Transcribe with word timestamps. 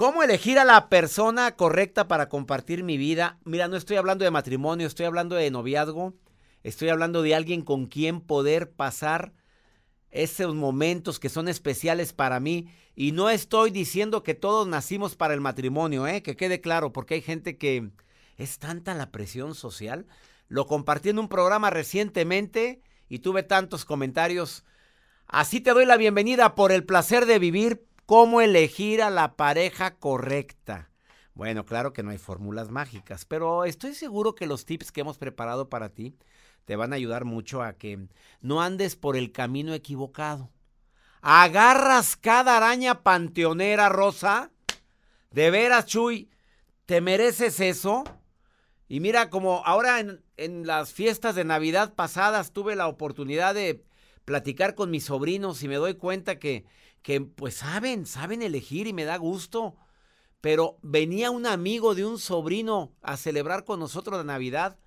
¿Cómo 0.00 0.22
elegir 0.22 0.58
a 0.58 0.64
la 0.64 0.88
persona 0.88 1.56
correcta 1.56 2.08
para 2.08 2.30
compartir 2.30 2.84
mi 2.84 2.96
vida? 2.96 3.38
Mira, 3.44 3.68
no 3.68 3.76
estoy 3.76 3.98
hablando 3.98 4.24
de 4.24 4.30
matrimonio, 4.30 4.86
estoy 4.86 5.04
hablando 5.04 5.36
de 5.36 5.50
noviazgo, 5.50 6.14
estoy 6.62 6.88
hablando 6.88 7.20
de 7.20 7.34
alguien 7.34 7.60
con 7.60 7.84
quien 7.84 8.22
poder 8.22 8.70
pasar 8.70 9.34
esos 10.10 10.54
momentos 10.54 11.20
que 11.20 11.28
son 11.28 11.48
especiales 11.48 12.14
para 12.14 12.40
mí. 12.40 12.72
Y 12.96 13.12
no 13.12 13.28
estoy 13.28 13.72
diciendo 13.72 14.22
que 14.22 14.32
todos 14.32 14.66
nacimos 14.66 15.16
para 15.16 15.34
el 15.34 15.42
matrimonio, 15.42 16.06
¿eh? 16.06 16.22
que 16.22 16.34
quede 16.34 16.62
claro, 16.62 16.94
porque 16.94 17.16
hay 17.16 17.20
gente 17.20 17.58
que 17.58 17.90
es 18.38 18.58
tanta 18.58 18.94
la 18.94 19.10
presión 19.10 19.54
social. 19.54 20.06
Lo 20.48 20.66
compartí 20.66 21.10
en 21.10 21.18
un 21.18 21.28
programa 21.28 21.68
recientemente 21.68 22.80
y 23.10 23.18
tuve 23.18 23.42
tantos 23.42 23.84
comentarios. 23.84 24.64
Así 25.26 25.60
te 25.60 25.72
doy 25.72 25.84
la 25.84 25.98
bienvenida 25.98 26.54
por 26.54 26.72
el 26.72 26.84
placer 26.84 27.26
de 27.26 27.38
vivir 27.38 27.86
¿Cómo 28.10 28.40
elegir 28.40 29.02
a 29.02 29.08
la 29.08 29.36
pareja 29.36 29.94
correcta? 29.94 30.90
Bueno, 31.32 31.64
claro 31.64 31.92
que 31.92 32.02
no 32.02 32.10
hay 32.10 32.18
fórmulas 32.18 32.68
mágicas, 32.68 33.24
pero 33.24 33.64
estoy 33.64 33.94
seguro 33.94 34.34
que 34.34 34.48
los 34.48 34.64
tips 34.64 34.90
que 34.90 35.02
hemos 35.02 35.16
preparado 35.16 35.68
para 35.68 35.90
ti 35.90 36.16
te 36.64 36.74
van 36.74 36.92
a 36.92 36.96
ayudar 36.96 37.24
mucho 37.24 37.62
a 37.62 37.74
que 37.74 38.08
no 38.40 38.62
andes 38.62 38.96
por 38.96 39.16
el 39.16 39.30
camino 39.30 39.74
equivocado. 39.74 40.50
¿Agarras 41.20 42.16
cada 42.16 42.56
araña 42.56 43.04
panteonera, 43.04 43.88
Rosa? 43.88 44.50
¿De 45.30 45.52
veras, 45.52 45.86
Chuy? 45.86 46.32
¿Te 46.86 47.00
mereces 47.00 47.60
eso? 47.60 48.02
Y 48.88 48.98
mira, 48.98 49.30
como 49.30 49.64
ahora 49.64 50.00
en, 50.00 50.20
en, 50.36 50.66
las 50.66 50.92
fiestas 50.92 51.36
de 51.36 51.44
Navidad 51.44 51.94
pasadas 51.94 52.52
tuve 52.52 52.74
la 52.74 52.88
oportunidad 52.88 53.54
de 53.54 53.84
platicar 54.24 54.74
con 54.74 54.90
mis 54.90 55.04
sobrinos 55.04 55.62
y 55.62 55.68
me 55.68 55.76
doy 55.76 55.94
cuenta 55.94 56.40
que 56.40 56.64
que 57.02 57.20
pues 57.20 57.54
saben, 57.56 58.06
saben 58.06 58.42
elegir 58.42 58.86
y 58.86 58.92
me 58.92 59.04
da 59.04 59.16
gusto. 59.16 59.76
Pero 60.40 60.78
venía 60.82 61.30
un 61.30 61.46
amigo 61.46 61.94
de 61.94 62.04
un 62.04 62.18
sobrino 62.18 62.92
a 63.02 63.16
celebrar 63.16 63.64
con 63.64 63.80
nosotros 63.80 64.16
la 64.16 64.24
Navidad. 64.24 64.78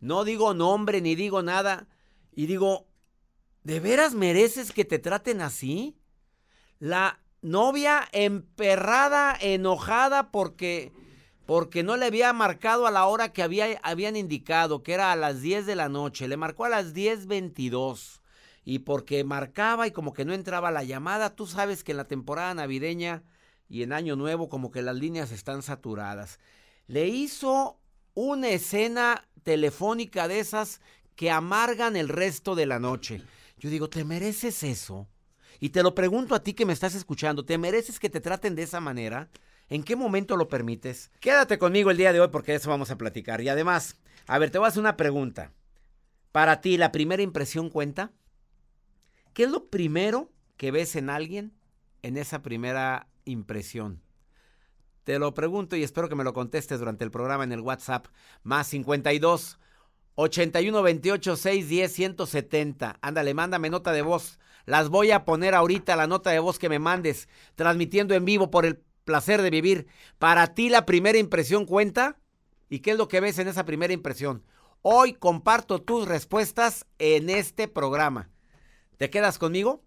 No 0.00 0.24
digo 0.24 0.54
nombre 0.54 1.00
ni 1.00 1.14
digo 1.14 1.42
nada. 1.42 1.88
Y 2.32 2.46
digo, 2.46 2.88
¿de 3.62 3.80
veras 3.80 4.14
mereces 4.14 4.72
que 4.72 4.84
te 4.84 4.98
traten 4.98 5.40
así? 5.40 5.96
La 6.78 7.20
novia 7.42 8.08
emperrada, 8.12 9.36
enojada 9.40 10.30
porque 10.30 10.92
porque 11.46 11.82
no 11.82 11.96
le 11.96 12.06
había 12.06 12.32
marcado 12.32 12.86
a 12.86 12.92
la 12.92 13.06
hora 13.06 13.32
que 13.32 13.42
había, 13.42 13.80
habían 13.82 14.14
indicado, 14.14 14.84
que 14.84 14.92
era 14.92 15.10
a 15.10 15.16
las 15.16 15.42
10 15.42 15.66
de 15.66 15.74
la 15.74 15.88
noche. 15.88 16.28
Le 16.28 16.36
marcó 16.36 16.64
a 16.64 16.68
las 16.68 16.94
10.22 16.94 18.19
y 18.64 18.80
porque 18.80 19.24
marcaba 19.24 19.86
y 19.86 19.90
como 19.90 20.12
que 20.12 20.24
no 20.24 20.34
entraba 20.34 20.70
la 20.70 20.84
llamada, 20.84 21.34
tú 21.34 21.46
sabes 21.46 21.84
que 21.84 21.92
en 21.92 21.98
la 21.98 22.08
temporada 22.08 22.54
navideña 22.54 23.22
y 23.68 23.82
en 23.82 23.92
Año 23.92 24.16
Nuevo 24.16 24.48
como 24.48 24.70
que 24.70 24.82
las 24.82 24.96
líneas 24.96 25.32
están 25.32 25.62
saturadas. 25.62 26.38
Le 26.86 27.06
hizo 27.08 27.78
una 28.14 28.48
escena 28.48 29.28
telefónica 29.42 30.28
de 30.28 30.40
esas 30.40 30.80
que 31.16 31.30
amargan 31.30 31.96
el 31.96 32.08
resto 32.08 32.54
de 32.54 32.66
la 32.66 32.78
noche. 32.78 33.22
Yo 33.58 33.70
digo, 33.70 33.88
¿te 33.88 34.04
mereces 34.04 34.62
eso? 34.62 35.06
Y 35.60 35.70
te 35.70 35.82
lo 35.82 35.94
pregunto 35.94 36.34
a 36.34 36.42
ti 36.42 36.54
que 36.54 36.66
me 36.66 36.72
estás 36.72 36.94
escuchando, 36.94 37.44
¿te 37.44 37.58
mereces 37.58 38.00
que 38.00 38.10
te 38.10 38.20
traten 38.20 38.54
de 38.54 38.62
esa 38.62 38.80
manera? 38.80 39.28
¿En 39.68 39.84
qué 39.84 39.94
momento 39.94 40.36
lo 40.36 40.48
permites? 40.48 41.10
Quédate 41.20 41.58
conmigo 41.58 41.90
el 41.90 41.96
día 41.96 42.12
de 42.12 42.20
hoy 42.20 42.28
porque 42.28 42.54
eso 42.54 42.70
vamos 42.70 42.90
a 42.90 42.98
platicar. 42.98 43.40
Y 43.40 43.48
además, 43.48 43.96
a 44.26 44.38
ver, 44.38 44.50
te 44.50 44.58
voy 44.58 44.64
a 44.64 44.68
hacer 44.68 44.80
una 44.80 44.96
pregunta. 44.96 45.52
Para 46.32 46.60
ti, 46.60 46.76
¿la 46.76 46.90
primera 46.90 47.22
impresión 47.22 47.70
cuenta? 47.70 48.12
¿Qué 49.32 49.44
es 49.44 49.50
lo 49.50 49.68
primero 49.68 50.30
que 50.56 50.70
ves 50.70 50.96
en 50.96 51.10
alguien 51.10 51.52
en 52.02 52.16
esa 52.16 52.42
primera 52.42 53.08
impresión? 53.24 54.02
Te 55.04 55.18
lo 55.18 55.34
pregunto 55.34 55.76
y 55.76 55.82
espero 55.82 56.08
que 56.08 56.14
me 56.14 56.24
lo 56.24 56.32
contestes 56.32 56.78
durante 56.78 57.04
el 57.04 57.10
programa 57.10 57.44
en 57.44 57.52
el 57.52 57.60
WhatsApp 57.60 58.06
más 58.42 58.66
52 58.68 59.58
81 60.16 60.82
28 60.82 61.36
610 61.36 61.92
170. 61.92 62.98
Ándale, 63.00 63.34
mándame 63.34 63.70
nota 63.70 63.92
de 63.92 64.02
voz. 64.02 64.38
Las 64.66 64.88
voy 64.88 65.10
a 65.12 65.24
poner 65.24 65.54
ahorita 65.54 65.96
la 65.96 66.06
nota 66.06 66.30
de 66.30 66.38
voz 66.38 66.58
que 66.58 66.68
me 66.68 66.78
mandes, 66.78 67.28
transmitiendo 67.54 68.14
en 68.14 68.24
vivo 68.24 68.50
por 68.50 68.66
el 68.66 68.82
placer 69.04 69.42
de 69.42 69.50
vivir. 69.50 69.86
Para 70.18 70.54
ti 70.54 70.68
la 70.68 70.86
primera 70.86 71.18
impresión 71.18 71.66
cuenta. 71.66 72.18
¿Y 72.68 72.80
qué 72.80 72.92
es 72.92 72.98
lo 72.98 73.08
que 73.08 73.20
ves 73.20 73.38
en 73.38 73.48
esa 73.48 73.64
primera 73.64 73.92
impresión? 73.92 74.44
Hoy 74.82 75.14
comparto 75.14 75.82
tus 75.82 76.06
respuestas 76.06 76.86
en 76.98 77.30
este 77.30 77.66
programa. 77.68 78.29
¿Te 79.00 79.08
quedas 79.08 79.38
conmigo? 79.38 79.82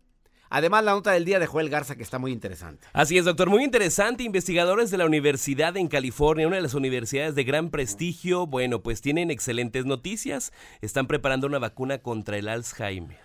Además, 0.50 0.84
la 0.84 0.94
nota 0.94 1.12
del 1.12 1.24
día 1.24 1.38
de 1.38 1.46
Joel 1.46 1.70
Garza, 1.70 1.96
que 1.96 2.02
está 2.02 2.18
muy 2.18 2.32
interesante. 2.32 2.88
Así 2.94 3.16
es, 3.16 3.26
doctor, 3.26 3.48
muy 3.48 3.64
interesante. 3.64 4.24
Investigadores 4.24 4.90
de 4.90 4.98
la 4.98 5.06
Universidad 5.06 5.78
en 5.78 5.88
California, 5.88 6.48
una 6.48 6.56
de 6.56 6.64
las 6.64 6.74
universidades 6.74 7.36
de 7.36 7.44
gran 7.44 7.70
prestigio, 7.70 8.48
bueno, 8.48 8.82
pues 8.82 9.02
tienen 9.02 9.30
excelentes 9.30 9.86
noticias. 9.86 10.52
Están 10.82 11.06
preparando 11.06 11.46
una 11.46 11.60
vacuna 11.60 12.00
contra 12.00 12.40
el 12.40 12.48
Alzheimer. 12.48 13.20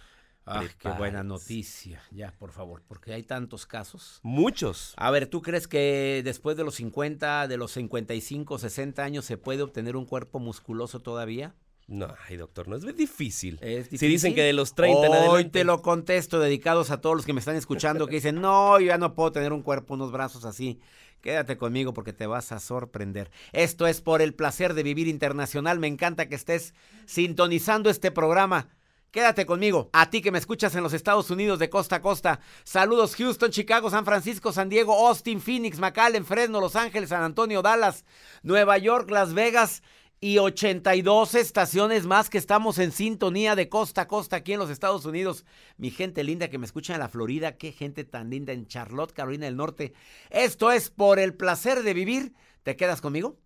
Ah, 0.44 0.62
qué 0.78 0.90
buena 0.90 1.22
noticia. 1.22 2.02
Ya, 2.10 2.34
por 2.38 2.52
favor, 2.52 2.82
porque 2.86 3.14
hay 3.14 3.22
tantos 3.22 3.64
casos. 3.64 4.20
Muchos. 4.22 4.92
A 4.98 5.10
ver, 5.10 5.26
¿tú 5.26 5.40
crees 5.40 5.66
que 5.68 6.20
después 6.22 6.58
de 6.58 6.64
los 6.64 6.74
50, 6.74 7.48
de 7.48 7.56
los 7.56 7.72
55, 7.72 8.58
60 8.58 9.02
años 9.02 9.24
se 9.24 9.38
puede 9.38 9.62
obtener 9.62 9.96
un 9.96 10.04
cuerpo 10.04 10.38
musculoso 10.38 11.00
todavía? 11.00 11.54
No, 11.88 12.14
ay, 12.28 12.36
doctor, 12.36 12.68
no 12.68 12.76
es 12.76 12.96
difícil. 12.96 13.58
Es 13.62 13.88
Si 13.88 14.06
dicen 14.06 14.34
que 14.34 14.42
de 14.42 14.52
los 14.52 14.74
30 14.74 15.06
en 15.06 15.12
adelante. 15.12 15.30
Hoy 15.30 15.44
te 15.46 15.64
lo 15.64 15.80
contesto, 15.80 16.38
dedicados 16.38 16.90
a 16.90 17.00
todos 17.00 17.16
los 17.16 17.24
que 17.24 17.32
me 17.32 17.40
están 17.40 17.56
escuchando, 17.56 18.06
que 18.06 18.16
dicen, 18.16 18.42
no, 18.42 18.78
yo 18.78 18.88
ya 18.88 18.98
no 18.98 19.14
puedo 19.14 19.32
tener 19.32 19.54
un 19.54 19.62
cuerpo, 19.62 19.94
unos 19.94 20.12
brazos 20.12 20.44
así. 20.44 20.78
Quédate 21.22 21.56
conmigo 21.56 21.94
porque 21.94 22.12
te 22.12 22.26
vas 22.26 22.52
a 22.52 22.60
sorprender. 22.60 23.30
Esto 23.52 23.86
es 23.86 24.02
por 24.02 24.20
el 24.20 24.34
placer 24.34 24.74
de 24.74 24.82
vivir 24.82 25.08
internacional. 25.08 25.78
Me 25.78 25.86
encanta 25.86 26.28
que 26.28 26.34
estés 26.34 26.74
sintonizando 27.06 27.88
este 27.88 28.10
programa. 28.10 28.68
Quédate 29.10 29.46
conmigo. 29.46 29.88
A 29.94 30.10
ti 30.10 30.20
que 30.20 30.30
me 30.30 30.38
escuchas 30.38 30.74
en 30.74 30.82
los 30.82 30.92
Estados 30.92 31.30
Unidos 31.30 31.58
de 31.58 31.70
costa 31.70 31.96
a 31.96 32.02
costa. 32.02 32.40
Saludos 32.64 33.16
Houston, 33.16 33.50
Chicago, 33.50 33.88
San 33.88 34.04
Francisco, 34.04 34.52
San 34.52 34.68
Diego, 34.68 35.08
Austin, 35.08 35.40
Phoenix, 35.40 35.78
McAllen, 35.78 36.26
Fresno, 36.26 36.60
Los 36.60 36.76
Ángeles, 36.76 37.08
San 37.08 37.22
Antonio, 37.22 37.62
Dallas, 37.62 38.04
Nueva 38.42 38.76
York, 38.76 39.10
Las 39.10 39.32
Vegas 39.32 39.82
y 40.20 40.38
82 40.38 41.34
estaciones 41.34 42.06
más 42.06 42.28
que 42.30 42.38
estamos 42.38 42.78
en 42.78 42.92
sintonía 42.92 43.54
de 43.54 43.68
costa 43.68 44.02
a 44.02 44.08
costa 44.08 44.36
aquí 44.36 44.52
en 44.52 44.58
los 44.58 44.70
Estados 44.70 45.04
Unidos. 45.04 45.44
Mi 45.76 45.90
gente 45.90 46.24
linda 46.24 46.48
que 46.48 46.58
me 46.58 46.66
escucha 46.66 46.94
en 46.94 47.00
la 47.00 47.08
Florida, 47.08 47.56
qué 47.56 47.72
gente 47.72 48.04
tan 48.04 48.30
linda 48.30 48.52
en 48.52 48.66
Charlotte, 48.66 49.12
Carolina 49.12 49.46
del 49.46 49.56
Norte. 49.56 49.92
Esto 50.30 50.72
es 50.72 50.90
por 50.90 51.18
el 51.18 51.34
placer 51.34 51.82
de 51.82 51.94
vivir. 51.94 52.34
¿Te 52.62 52.76
quedas 52.76 53.00
conmigo? 53.00 53.38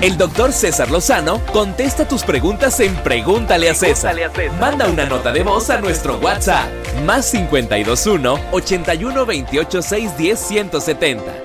El 0.00 0.16
doctor 0.16 0.52
César 0.52 0.90
Lozano 0.90 1.42
contesta 1.52 2.08
tus 2.08 2.22
preguntas 2.22 2.80
en 2.80 2.94
Pregúntale 2.96 3.68
a 3.68 3.74
César. 3.74 4.16
Manda 4.58 4.88
una 4.88 5.04
nota 5.04 5.30
de 5.30 5.42
voz 5.42 5.68
a 5.68 5.78
nuestro 5.78 6.16
WhatsApp 6.18 6.70
más 7.04 7.30
521 7.30 8.38
81 8.52 9.26
28 9.26 9.82
610 9.82 10.38
170. 10.38 11.39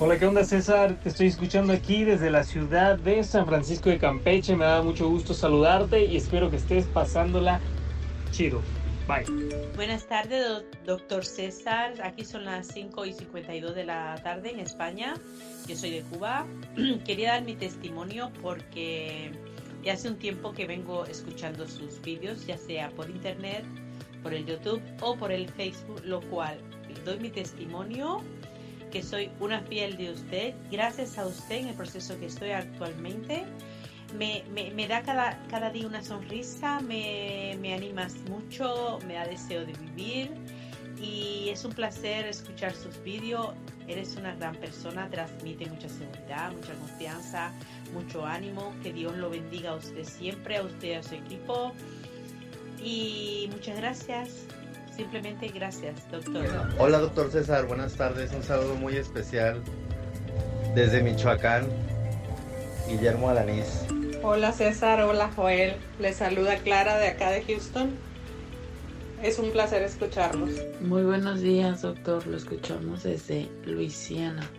Hola, 0.00 0.16
¿qué 0.16 0.26
onda 0.26 0.44
César? 0.44 0.96
Te 1.02 1.08
estoy 1.08 1.26
escuchando 1.26 1.72
aquí 1.72 2.04
desde 2.04 2.30
la 2.30 2.44
ciudad 2.44 2.96
de 3.00 3.24
San 3.24 3.46
Francisco 3.46 3.90
de 3.90 3.98
Campeche. 3.98 4.54
Me 4.54 4.64
da 4.64 4.80
mucho 4.80 5.08
gusto 5.08 5.34
saludarte 5.34 6.04
y 6.04 6.16
espero 6.16 6.48
que 6.50 6.56
estés 6.56 6.86
pasándola 6.86 7.60
chido. 8.30 8.62
Bye. 9.08 9.24
Buenas 9.74 10.06
tardes, 10.06 10.62
doctor 10.86 11.24
César. 11.24 11.94
Aquí 12.00 12.24
son 12.24 12.44
las 12.44 12.68
5 12.68 13.06
y 13.06 13.12
52 13.12 13.74
de 13.74 13.86
la 13.86 14.14
tarde 14.22 14.52
en 14.52 14.60
España. 14.60 15.14
Yo 15.66 15.74
soy 15.74 15.90
de 15.90 16.02
Cuba. 16.02 16.46
Quería 17.04 17.32
dar 17.32 17.42
mi 17.42 17.56
testimonio 17.56 18.30
porque 18.40 19.32
ya 19.82 19.94
hace 19.94 20.08
un 20.08 20.16
tiempo 20.16 20.52
que 20.52 20.64
vengo 20.66 21.06
escuchando 21.06 21.66
sus 21.66 22.00
vídeos, 22.02 22.46
ya 22.46 22.56
sea 22.56 22.90
por 22.90 23.10
internet, 23.10 23.64
por 24.22 24.32
el 24.32 24.46
YouTube 24.46 24.80
o 25.00 25.16
por 25.16 25.32
el 25.32 25.48
Facebook, 25.48 26.02
lo 26.04 26.20
cual 26.30 26.60
doy 27.04 27.18
mi 27.18 27.30
testimonio 27.30 28.22
que 28.90 29.02
soy 29.02 29.30
una 29.40 29.60
fiel 29.62 29.96
de 29.96 30.12
usted. 30.12 30.54
Gracias 30.70 31.18
a 31.18 31.26
usted 31.26 31.56
en 31.56 31.68
el 31.68 31.74
proceso 31.74 32.18
que 32.18 32.26
estoy 32.26 32.50
actualmente. 32.50 33.44
Me, 34.16 34.42
me, 34.50 34.88
da 34.88 35.02
cada, 35.02 35.38
cada, 35.48 35.70
día 35.70 35.86
una 35.86 36.02
sonrisa, 36.02 36.80
me, 36.80 37.58
me 37.60 37.74
animas 37.74 38.16
mucho, 38.30 38.98
me 39.06 39.14
da 39.14 39.26
deseo 39.26 39.66
de 39.66 39.74
vivir 39.74 40.30
y 41.00 41.50
es 41.50 41.64
un 41.64 41.72
placer 41.72 42.26
escuchar 42.26 42.74
sus 42.74 43.02
vídeos. 43.02 43.50
Eres 43.86 44.16
una 44.16 44.34
gran 44.34 44.54
persona, 44.56 45.08
transmite 45.08 45.66
mucha 45.66 45.88
seguridad, 45.88 46.52
mucha 46.52 46.74
confianza, 46.74 47.52
mucho 47.92 48.24
ánimo. 48.24 48.74
Que 48.82 48.92
Dios 48.92 49.16
lo 49.16 49.30
bendiga 49.30 49.70
a 49.70 49.76
usted 49.76 50.04
siempre, 50.04 50.56
a 50.56 50.62
usted 50.62 50.88
y 50.88 50.92
a 50.92 51.02
su 51.02 51.14
equipo. 51.14 51.72
Y 52.82 53.48
muchas 53.52 53.76
gracias. 53.76 54.46
Simplemente 54.98 55.46
gracias, 55.46 56.10
doctor. 56.10 56.44
Hola, 56.76 56.98
doctor 56.98 57.30
César. 57.30 57.68
Buenas 57.68 57.94
tardes. 57.94 58.32
Un 58.32 58.42
saludo 58.42 58.74
muy 58.74 58.96
especial 58.96 59.62
desde 60.74 61.00
Michoacán. 61.04 61.68
Guillermo 62.88 63.28
Alanís. 63.28 63.84
Hola 64.24 64.50
César, 64.50 65.02
hola 65.02 65.30
Joel. 65.36 65.76
Les 66.00 66.16
saluda 66.16 66.56
Clara 66.56 66.98
de 66.98 67.06
acá 67.06 67.30
de 67.30 67.42
Houston. 67.44 67.90
Es 69.22 69.38
un 69.38 69.52
placer 69.52 69.84
escucharlos. 69.84 70.50
Muy 70.80 71.04
buenos 71.04 71.42
días, 71.42 71.82
doctor. 71.82 72.26
Lo 72.26 72.36
escuchamos 72.36 73.04
desde 73.04 73.48
Luisiana. 73.66 74.50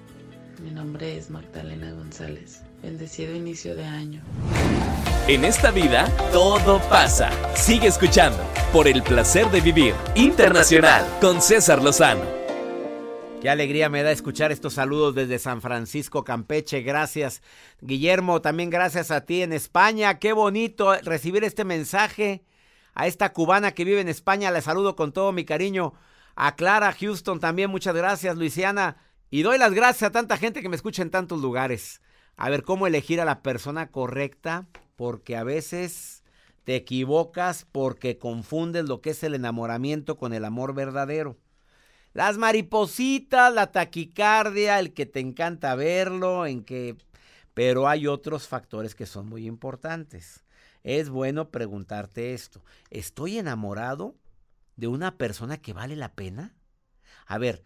Mi 0.64 0.72
nombre 0.72 1.18
es 1.18 1.30
Magdalena 1.30 1.92
González. 1.92 2.64
Bendecido 2.82 3.36
inicio 3.36 3.76
de 3.76 3.84
año. 3.84 4.22
En 5.30 5.46
esta 5.46 5.70
vida, 5.70 6.12
todo 6.34 6.80
pasa. 6.90 7.30
Sigue 7.56 7.86
escuchando 7.86 8.44
por 8.74 8.88
el 8.88 9.04
placer 9.04 9.46
de 9.52 9.62
vivir 9.62 9.94
internacional 10.16 11.06
con 11.22 11.40
César 11.40 11.84
Lozano. 11.84 12.24
Qué 13.40 13.48
alegría 13.48 13.90
me 13.90 14.02
da 14.02 14.12
escuchar 14.12 14.52
estos 14.52 14.74
saludos 14.74 15.14
desde 15.14 15.38
San 15.38 15.62
Francisco, 15.62 16.24
Campeche. 16.24 16.82
Gracias, 16.82 17.44
Guillermo. 17.80 18.42
También 18.42 18.72
gracias 18.72 19.12
a 19.12 19.24
ti 19.24 19.44
en 19.44 19.54
España. 19.54 20.18
Qué 20.18 20.34
bonito 20.34 20.96
recibir 21.04 21.44
este 21.44 21.64
mensaje. 21.64 22.44
A 22.96 23.06
esta 23.06 23.32
cubana 23.32 23.74
que 23.74 23.86
vive 23.86 24.02
en 24.02 24.10
España, 24.10 24.50
le 24.50 24.64
saludo 24.64 24.96
con 24.96 25.12
todo 25.12 25.32
mi 25.32 25.46
cariño. 25.46 25.94
A 26.36 26.56
Clara 26.56 26.92
Houston 26.92 27.40
también, 27.40 27.70
muchas 27.70 27.94
gracias, 27.96 28.36
Luisiana. 28.36 28.98
Y 29.30 29.44
doy 29.44 29.60
las 29.60 29.76
gracias 29.76 30.10
a 30.10 30.12
tanta 30.12 30.38
gente 30.38 30.64
que 30.64 30.70
me 30.70 30.76
escucha 30.76 31.04
en 31.04 31.12
tantos 31.12 31.40
lugares. 31.40 32.02
A 32.42 32.50
ver 32.50 32.64
cómo 32.64 32.88
elegir 32.88 33.20
a 33.20 33.26
la 33.26 33.42
persona 33.42 33.92
correcta, 33.92 34.66
porque 34.96 35.36
a 35.36 35.44
veces 35.44 36.24
te 36.64 36.78
equivocas 36.78 37.68
porque 37.70 38.18
confundes 38.18 38.86
lo 38.88 39.02
que 39.02 39.10
es 39.10 39.22
el 39.24 39.36
enamoramiento 39.36 40.16
con 40.16 40.32
el 40.32 40.46
amor 40.46 40.74
verdadero. 40.74 41.38
Las 42.14 42.38
maripositas, 42.38 43.54
la 43.54 43.74
taquicardia, 43.74 44.80
el 44.80 44.94
que 44.94 45.06
te 45.06 45.20
encanta 45.20 45.76
verlo, 45.76 46.46
en 46.46 46.64
que... 46.64 46.96
Pero 47.54 47.90
hay 47.90 48.08
otros 48.08 48.48
factores 48.48 48.96
que 48.96 49.06
son 49.06 49.28
muy 49.28 49.46
importantes. 49.46 50.46
Es 50.82 51.10
bueno 51.10 51.50
preguntarte 51.50 52.34
esto. 52.34 52.64
¿Estoy 52.90 53.38
enamorado 53.38 54.16
de 54.78 54.88
una 54.88 55.18
persona 55.18 55.58
que 55.58 55.74
vale 55.74 55.98
la 55.98 56.14
pena? 56.14 56.56
A 57.26 57.38
ver, 57.38 57.64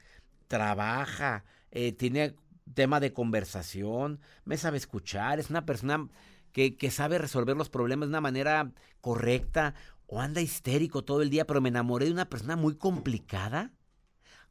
trabaja, 0.48 1.46
eh, 1.70 1.92
tiene 1.92 2.36
tema 2.74 3.00
de 3.00 3.14
conversación, 3.14 4.20
me 4.46 4.58
sabe 4.58 4.78
escuchar, 4.78 5.40
es 5.40 5.50
una 5.50 5.66
persona 5.66 6.08
que, 6.52 6.78
que 6.78 6.92
sabe 6.92 7.18
resolver 7.18 7.58
los 7.58 7.70
problemas 7.70 8.08
de 8.08 8.12
una 8.12 8.22
manera 8.22 8.72
correcta 9.02 9.74
o 10.08 10.22
anda 10.22 10.42
histérico 10.42 11.04
todo 11.04 11.22
el 11.22 11.30
día, 11.30 11.46
pero 11.46 11.62
me 11.62 11.70
enamoré 11.70 12.06
de 12.06 12.12
una 12.12 12.30
persona 12.30 12.56
muy 12.56 12.76
complicada. 12.76 13.72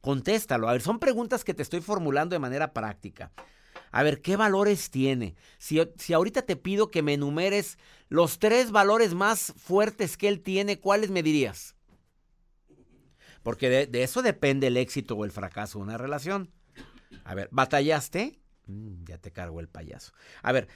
Contéstalo. 0.01 0.69
A 0.69 0.73
ver, 0.73 0.83
son 0.83 0.99
preguntas 0.99 1.45
que 1.45 1.55
te 1.55 1.63
estoy 1.63 1.81
formulando 1.81 2.35
de 2.35 2.41
manera 2.41 2.73
práctica. 2.73 3.31
A 3.93 4.03
ver, 4.03 4.23
¿qué 4.23 4.37
valores 4.37 4.91
tiene? 4.91 5.37
Si, 5.59 5.81
si, 5.97 6.13
ahorita 6.15 6.43
te 6.43 6.57
pido 6.57 6.91
que 6.91 7.03
me 7.03 7.15
enumeres 7.15 7.79
los 8.09 8.39
tres 8.39 8.73
valores 8.73 9.15
más 9.15 9.53
fuertes 9.57 10.17
que 10.17 10.29
él 10.29 10.41
tiene, 10.41 10.81
¿cuáles 10.81 11.11
me 11.11 11.23
dirías? 11.23 11.77
Porque 13.43 13.69
de, 13.69 13.87
de 13.87 14.03
eso 14.03 14.23
depende 14.23 14.69
el 14.69 14.77
éxito 14.77 15.15
o 15.15 15.25
el 15.25 15.31
fracaso 15.31 15.79
de 15.79 15.85
una 15.85 15.99
relación. 15.99 16.51
A 17.25 17.35
ver, 17.35 17.49
¿batallaste? 17.53 18.39
Mm, 18.67 19.05
ya 19.05 19.19
te 19.19 19.33
cargo 19.33 19.61
el 19.61 19.69
payaso. 19.69 20.13
A 20.43 20.53
ver, 20.53 20.69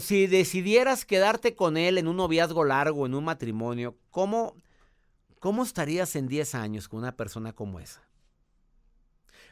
si 0.00 0.26
decidieras 0.26 1.04
quedarte 1.04 1.54
con 1.54 1.76
él 1.76 1.98
en 1.98 2.08
un 2.08 2.16
noviazgo 2.16 2.64
largo, 2.64 3.06
en 3.06 3.14
un 3.14 3.24
matrimonio, 3.24 3.96
¿cómo, 4.10 4.54
cómo 5.38 5.62
estarías 5.62 6.16
en 6.16 6.26
10 6.26 6.54
años 6.54 6.88
con 6.88 7.00
una 7.00 7.16
persona 7.16 7.52
como 7.52 7.80
esa? 7.80 8.02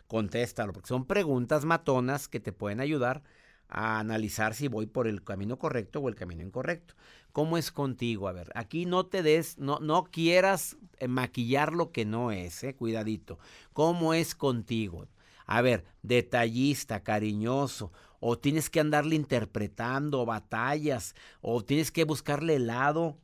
Contéstalo, 0.07 0.73
porque 0.73 0.89
son 0.89 1.05
preguntas 1.05 1.65
matonas 1.65 2.29
que 2.29 2.41
te 2.41 2.53
pueden 2.53 2.81
ayudar 2.81 3.23
a 3.69 3.99
analizar 3.99 4.55
si 4.55 4.69
voy 4.69 4.87
por 4.87 5.07
el 5.07 5.23
camino 5.23 5.59
correcto 5.59 6.01
o 6.01 6.09
el 6.09 6.15
camino 6.15 6.43
incorrecto. 6.43 6.95
¿Cómo 7.33 7.59
es 7.59 7.71
contigo? 7.71 8.27
A 8.27 8.33
ver, 8.33 8.51
aquí 8.55 8.87
no 8.87 9.07
te 9.07 9.23
des, 9.23 9.59
no, 9.59 9.79
no 9.81 10.05
quieras 10.05 10.77
eh, 10.97 11.09
maquillar 11.09 11.75
lo 11.75 11.93
que 11.93 12.07
no 12.07 12.33
es, 12.33 12.65
eh, 12.65 12.75
cuidadito. 12.75 13.39
¿Cómo 13.75 14.15
es 14.15 14.35
contigo? 14.35 15.07
A 15.49 15.63
ver, 15.63 15.87
detallista, 16.03 17.03
cariñoso, 17.03 17.91
o 18.21 18.39
tienes 18.39 18.69
que 18.69 18.81
andarle 18.81 19.17
interpretando 19.17 20.27
batallas, 20.27 21.15
o 21.41 21.65
tienes 21.65 21.91
que 21.91 22.05
buscarle 22.05 22.57
helado. 22.57 23.17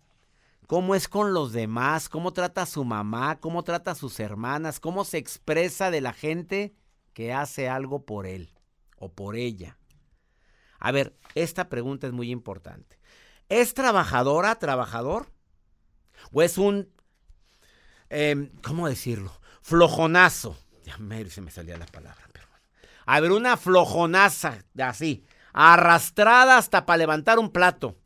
¿Cómo 0.67 0.94
es 0.94 1.06
con 1.06 1.35
los 1.35 1.53
demás? 1.53 2.09
¿Cómo 2.09 2.32
trata 2.32 2.62
a 2.62 2.67
su 2.67 2.82
mamá? 2.82 3.38
¿Cómo 3.41 3.62
trata 3.62 3.91
a 3.91 3.94
sus 3.94 4.19
hermanas? 4.21 4.81
¿Cómo 4.81 5.05
se 5.05 5.19
expresa 5.19 5.91
de 5.91 6.00
la 6.00 6.15
gente 6.15 6.75
que 7.12 7.35
hace 7.35 7.69
algo 7.69 8.06
por 8.06 8.26
él 8.26 8.55
o 8.97 9.12
por 9.12 9.37
ella? 9.37 9.76
A 10.79 10.93
ver, 10.93 11.15
esta 11.35 11.69
pregunta 11.69 12.06
es 12.06 12.15
muy 12.15 12.31
importante. 12.31 12.99
¿Es 13.50 13.75
trabajadora, 13.75 14.59
trabajador? 14.59 15.31
¿O 16.32 16.41
es 16.41 16.56
un, 16.56 16.88
eh, 18.09 18.50
¿cómo 18.62 18.88
decirlo? 18.88 19.31
Flojonazo. 19.61 20.56
Ya 20.85 20.97
me, 20.99 21.29
se 21.31 21.41
me 21.41 21.51
salía 21.51 21.77
la 21.77 21.87
palabra, 21.87 22.23
pero 22.33 22.47
bueno. 22.49 22.65
A 23.07 23.21
ver, 23.21 23.33
una 23.33 23.57
flojonaza, 23.57 24.65
así, 24.79 25.25
arrastrada 25.53 26.59
hasta 26.59 26.87
para 26.87 26.99
levantar 26.99 27.39
un 27.39 27.51
plato. 27.51 27.97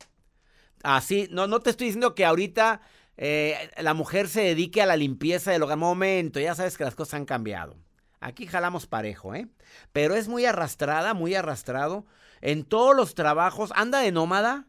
Así, 0.83 1.27
no, 1.31 1.47
no 1.47 1.59
te 1.59 1.69
estoy 1.69 1.87
diciendo 1.87 2.15
que 2.15 2.25
ahorita 2.25 2.81
eh, 3.17 3.69
la 3.77 3.93
mujer 3.93 4.29
se 4.29 4.41
dedique 4.41 4.81
a 4.81 4.85
la 4.85 4.95
limpieza 4.95 5.51
del 5.51 5.63
hogar. 5.63 5.77
Momento, 5.77 6.39
ya 6.39 6.55
sabes 6.55 6.77
que 6.77 6.85
las 6.85 6.95
cosas 6.95 7.15
han 7.15 7.25
cambiado. 7.25 7.75
Aquí 8.21 8.47
jalamos 8.47 8.87
parejo, 8.87 9.35
¿eh? 9.35 9.47
Pero 9.91 10.15
es 10.15 10.27
muy 10.27 10.45
arrastrada, 10.45 11.13
muy 11.13 11.35
arrastrado. 11.35 12.05
En 12.41 12.63
todos 12.63 12.95
los 12.95 13.15
trabajos, 13.15 13.71
anda 13.75 13.99
de 13.99 14.11
nómada. 14.11 14.67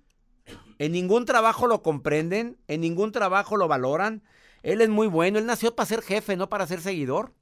En 0.79 0.93
ningún 0.93 1.27
trabajo 1.27 1.67
lo 1.67 1.83
comprenden, 1.83 2.59
en 2.67 2.81
ningún 2.81 3.13
trabajo 3.13 3.57
lo 3.57 3.69
valoran. 3.69 4.25
Él 4.63 4.81
es 4.81 4.89
muy 4.89 5.07
bueno, 5.07 5.39
él 5.39 5.47
nació 5.47 5.75
para 5.75 5.87
ser 5.87 6.03
jefe, 6.03 6.37
no 6.37 6.49
para 6.49 6.67
ser 6.67 6.81
seguidor. 6.81 7.35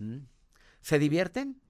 ¿Mm? 0.00 0.26
¿Se 0.80 0.98
divierten? 0.98 1.60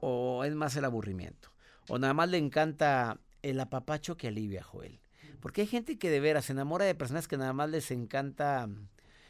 ¿O 0.00 0.44
es 0.44 0.54
más 0.54 0.76
el 0.76 0.84
aburrimiento? 0.84 1.50
¿O 1.88 1.98
nada 1.98 2.14
más 2.14 2.28
le 2.28 2.38
encanta 2.38 3.18
el 3.42 3.58
apapacho 3.58 4.16
que 4.16 4.28
alivia 4.28 4.60
a 4.60 4.64
Joel? 4.64 5.00
Porque 5.40 5.62
hay 5.62 5.66
gente 5.66 5.98
que 5.98 6.10
de 6.10 6.20
veras 6.20 6.46
se 6.46 6.52
enamora 6.52 6.84
de 6.84 6.94
personas 6.94 7.26
que 7.26 7.36
nada 7.36 7.52
más 7.52 7.68
les 7.70 7.90
encanta... 7.90 8.68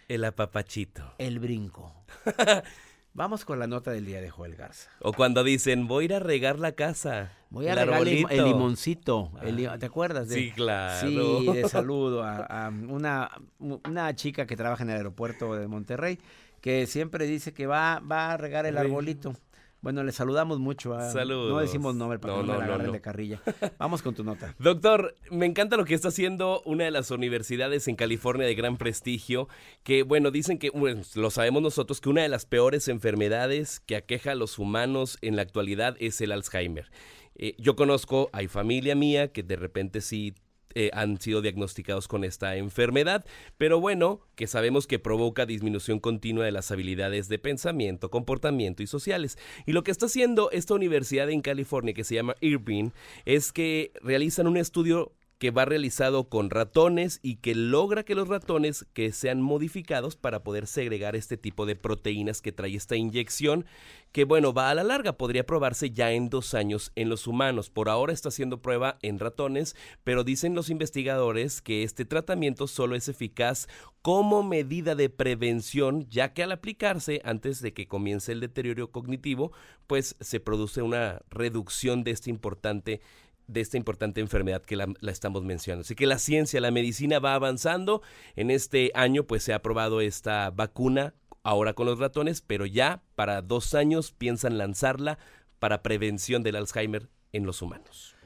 El 0.07 0.25
apapachito. 0.25 1.15
El 1.19 1.39
brinco. 1.39 1.95
Vamos 3.15 3.45
con 3.45 3.59
la 3.59 3.67
nota 3.67 3.91
del 3.91 4.05
día 4.05 4.21
de 4.21 4.29
Joel 4.29 4.55
Garza. 4.55 4.91
O 5.01 5.13
cuando 5.13 5.43
dicen, 5.43 5.89
voy 5.89 6.03
a 6.03 6.07
ir 6.07 6.15
a 6.15 6.19
regar 6.19 6.59
la 6.59 6.73
casa. 6.73 7.33
Voy 7.49 7.69
a 7.69 7.75
regar 7.75 8.07
el 8.07 8.45
limoncito. 8.45 9.33
¿Te 9.79 9.87
acuerdas? 9.87 10.29
De, 10.29 10.35
sí, 10.35 10.51
claro. 10.51 11.09
Sí, 11.09 11.47
de 11.47 11.69
saludo 11.69 12.23
a, 12.23 12.69
una, 12.69 13.31
una 13.59 14.15
chica 14.15 14.47
que 14.47 14.57
trabaja 14.57 14.83
en 14.83 14.91
el 14.91 14.97
aeropuerto 14.97 15.55
de 15.55 15.67
Monterrey 15.69 16.19
que 16.65 16.87
siempre 16.87 17.27
dice 17.27 17.53
que 17.53 17.67
va, 17.67 18.01
va 18.01 18.33
a 18.33 18.39
regar 18.39 18.65
el 18.65 18.79
arbolito. 18.79 19.35
Bueno, 19.83 20.03
le 20.03 20.13
saludamos 20.13 20.61
mucho. 20.61 20.95
A, 20.95 21.11
Saludos. 21.11 21.51
No 21.53 21.59
decimos 21.59 21.95
nombre 21.95 22.19
para 22.19 22.37
no, 22.37 22.43
no, 22.43 22.59
no, 22.59 22.79
no, 22.79 22.91
de 22.91 23.03
carrilla. 23.03 23.43
Vamos 23.79 24.01
con 24.01 24.15
tu 24.15 24.25
nota. 24.25 24.55
Doctor, 24.59 25.15
me 25.31 25.45
encanta 25.45 25.77
lo 25.77 25.85
que 25.85 25.93
está 25.93 26.09
haciendo 26.09 26.63
una 26.65 26.85
de 26.85 26.91
las 26.91 27.11
universidades 27.11 27.87
en 27.87 27.97
California 27.97 28.47
de 28.47 28.55
gran 28.55 28.79
prestigio, 28.79 29.47
que 29.83 30.05
bueno, 30.05 30.31
dicen 30.31 30.59
que, 30.59 30.71
bueno, 30.71 31.03
lo 31.17 31.31
sabemos 31.31 31.63
nosotros, 31.63 32.01
que 32.01 32.09
una 32.09 32.23
de 32.23 32.31
las 32.31 32.47
peores 32.47 32.89
enfermedades 32.89 33.81
que 33.81 33.97
aqueja 33.97 34.33
a 34.33 34.35
los 34.35 34.59
humanos 34.59 35.19
en 35.21 35.37
la 35.37 35.43
actualidad 35.43 35.97
es 36.01 36.19
el 36.23 36.33
Alzheimer. 36.33 36.91
Eh, 37.35 37.57
yo 37.59 37.77
conozco, 37.77 38.31
hay 38.33 38.49
familia 38.49 38.95
mía 38.95 39.33
que 39.33 39.43
de 39.43 39.57
repente 39.57 40.01
sí 40.01 40.33
eh, 40.75 40.91
han 40.93 41.21
sido 41.21 41.43
diagnosticados 41.43 42.09
con 42.09 42.25
esta 42.25 42.57
enfermedad, 42.57 43.25
pero 43.59 43.81
bueno, 43.81 44.21
que 44.35 44.47
sabemos 44.47 44.87
que 44.87 44.99
provoca 44.99 45.47
disminución 45.47 46.01
continua 46.01 46.45
de 46.45 46.53
las 46.53 46.71
habilidades 46.71 47.29
de 47.29 47.39
pensamiento, 47.39 48.11
comportamiento 48.11 48.83
y 48.83 48.87
sociales. 48.87 49.39
Y 49.67 49.73
lo 49.73 49.83
que 49.85 49.91
está 49.91 50.07
haciendo 50.07 50.51
esta 50.51 50.75
universidad 50.75 51.31
en 51.31 51.41
California, 51.41 51.95
que 51.95 52.05
se 52.05 52.15
llama 52.15 52.37
Irvine, 52.41 52.93
es 53.25 53.53
que 53.53 53.93
realizan 54.03 54.47
un 54.47 54.57
estudio 54.57 55.13
que 55.39 55.51
va 55.51 55.65
realizado 55.65 56.29
con 56.29 56.51
ratones 56.51 57.21
y 57.23 57.37
que 57.37 57.55
logra 57.55 58.05
que 58.05 58.15
los 58.15 58.29
ratones 58.29 58.87
que 58.93 59.13
sean 59.13 59.41
modificados 59.41 60.17
para 60.17 60.43
poder 60.43 60.67
segregar 60.67 61.17
este 61.17 61.37
tipo 61.37 61.67
de 61.67 61.77
proteínas 61.77 62.41
que 62.41 62.53
trae 62.53 62.77
esta 62.77 62.97
inyección, 62.97 63.67
que 64.13 64.25
bueno, 64.25 64.53
va 64.53 64.71
a 64.71 64.75
la 64.75 64.85
larga, 64.85 65.15
podría 65.15 65.45
probarse 65.45 65.91
ya 65.91 66.13
en 66.13 66.31
dos 66.31 66.55
años 66.55 66.93
en 66.95 67.09
los 67.09 67.27
humanos. 67.27 67.69
Por 67.69 67.89
ahora 67.89 68.13
está 68.13 68.29
haciendo 68.29 68.63
prueba 68.63 68.99
en 69.03 69.19
ratones, 69.19 69.75
pero 70.05 70.23
dicen 70.23 70.55
los 70.55 70.71
investigadores 70.71 71.61
que 71.61 71.83
este 71.83 72.05
tratamiento 72.05 72.69
solo 72.69 72.95
es 72.95 73.09
eficaz 73.09 73.67
como 74.03 74.43
medida 74.43 74.95
de 74.95 75.09
prevención, 75.09 76.07
ya 76.11 76.33
que 76.33 76.43
al 76.43 76.53
aplicarse 76.53 77.23
antes 77.25 77.61
de 77.61 77.73
que 77.73 77.89
comience 77.89 78.33
el 78.33 78.41
deterioro 78.41 78.93
cognitivo, 78.93 79.53
pues 79.87 80.17
se 80.21 80.41
produce 80.41 80.83
una 80.83 81.23
reducción 81.31 82.05
de 82.05 82.11
este 82.13 82.31
importante 82.31 83.01
de 83.47 83.61
esta 83.61 83.77
importante 83.77 84.21
enfermedad 84.21 84.63
que 84.63 84.77
la, 84.77 84.93
estamos 85.03 85.45
mencionando. 85.45 85.83
Así 85.83 85.95
que 85.95 86.07
la 86.07 86.19
ciencia, 86.19 86.61
la 86.61 86.71
medicina 86.71 87.19
va 87.19 87.35
avanzando. 87.35 88.03
En 88.37 88.51
este 88.51 88.91
año 88.95 89.25
pues 89.25 89.43
se 89.43 89.53
ha 89.53 89.57
aprobado 89.57 90.01
esta 90.01 90.51
vacuna 90.51 91.15
ahora 91.43 91.75
con 91.75 91.87
los 91.87 91.99
ratones, 91.99 92.41
pero 92.41 92.67
ya 92.67 93.03
para 93.15 93.43
dos 93.43 93.75
años 93.75 94.13
piensan 94.13 94.59
lanzarla 94.59 95.19
para 95.59 95.83
prevención 95.83 96.43
del 96.43 96.57
Alzheimer 96.57 97.09
en 97.33 97.47
los 97.47 97.63
humanos. 97.63 98.17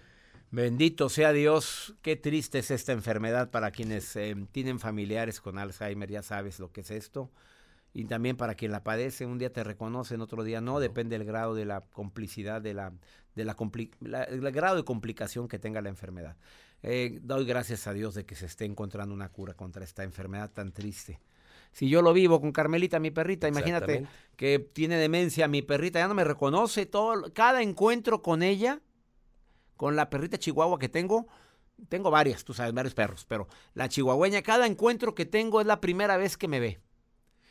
Bendito 0.51 1.09
sea 1.09 1.33
Dios. 1.33 1.95
Qué 2.01 2.17
triste 2.17 2.61
es 2.61 2.71
esta 2.71 2.93
enfermedad 2.93 3.51
para 3.51 3.71
quienes 3.71 4.17
eh, 4.17 4.35
tienen 4.51 4.79
familiares 4.81 5.41
con 5.41 5.59
Alzheimer. 5.59 6.11
Ya 6.11 6.23
sabes 6.23 6.59
lo 6.59 6.73
que 6.73 6.81
es 6.81 6.91
esto. 6.91 7.31
Y 7.95 8.05
también 8.05 8.37
para 8.37 8.55
quien 8.55 8.71
la 8.71 8.85
padece, 8.85 9.27
un 9.27 9.39
día 9.39 9.53
te 9.53 9.65
reconocen, 9.65 10.21
otro 10.21 10.45
día 10.45 10.61
no. 10.61 10.79
Depende 10.79 11.19
del 11.19 11.27
grado 11.27 11.55
de 11.55 11.65
la 11.65 11.81
complicidad, 11.81 12.61
de 12.61 12.75
la, 12.75 12.93
de 13.35 13.45
la, 13.45 14.23
el 14.25 14.53
grado 14.53 14.77
de 14.77 14.85
complicación 14.85 15.49
que 15.49 15.59
tenga 15.59 15.81
la 15.81 15.89
enfermedad. 15.89 16.37
Eh, 16.83 17.19
doy 17.23 17.45
gracias 17.45 17.87
a 17.87 17.93
Dios 17.93 18.15
de 18.15 18.25
que 18.25 18.35
se 18.35 18.47
esté 18.47 18.65
encontrando 18.65 19.15
una 19.15 19.31
cura 19.31 19.55
contra 19.55 19.85
esta 19.85 20.05
enfermedad 20.05 20.51
tan 20.53 20.73
triste. 20.73 21.21
Si 21.73 21.89
yo 21.89 22.03
lo 22.03 22.13
vivo 22.13 22.41
con 22.41 22.53
Carmelita, 22.53 22.99
mi 22.99 23.11
perrita, 23.11 23.49
imagínate 23.49 24.07
que 24.37 24.59
tiene 24.59 24.97
demencia, 24.97 25.49
mi 25.49 25.63
perrita 25.63 25.99
ya 25.99 26.09
no 26.09 26.15
me 26.15 26.25
reconoce 26.25 26.87
todo, 26.87 27.33
cada 27.35 27.63
encuentro 27.63 28.23
con 28.23 28.43
ella 28.43 28.81
con 29.77 29.95
la 29.95 30.11
perrita 30.11 30.39
chihuahua 30.39 30.79
que 30.79 30.89
tengo, 30.89 31.29
tengo 31.89 32.11
varias, 32.11 32.45
tú 32.45 32.53
sabes, 32.53 32.75
varios 32.75 32.95
perros, 32.95 33.25
pero 33.27 33.47
la 33.75 33.89
chihuahueña, 33.89 34.43
cada 34.43 34.67
encuentro 34.67 35.15
que 35.15 35.25
tengo 35.25 35.61
es 35.61 35.67
la 35.67 35.81
primera 35.81 36.17
vez 36.17 36.37
que 36.37 36.49
me 36.49 36.59
ve. 36.59 36.81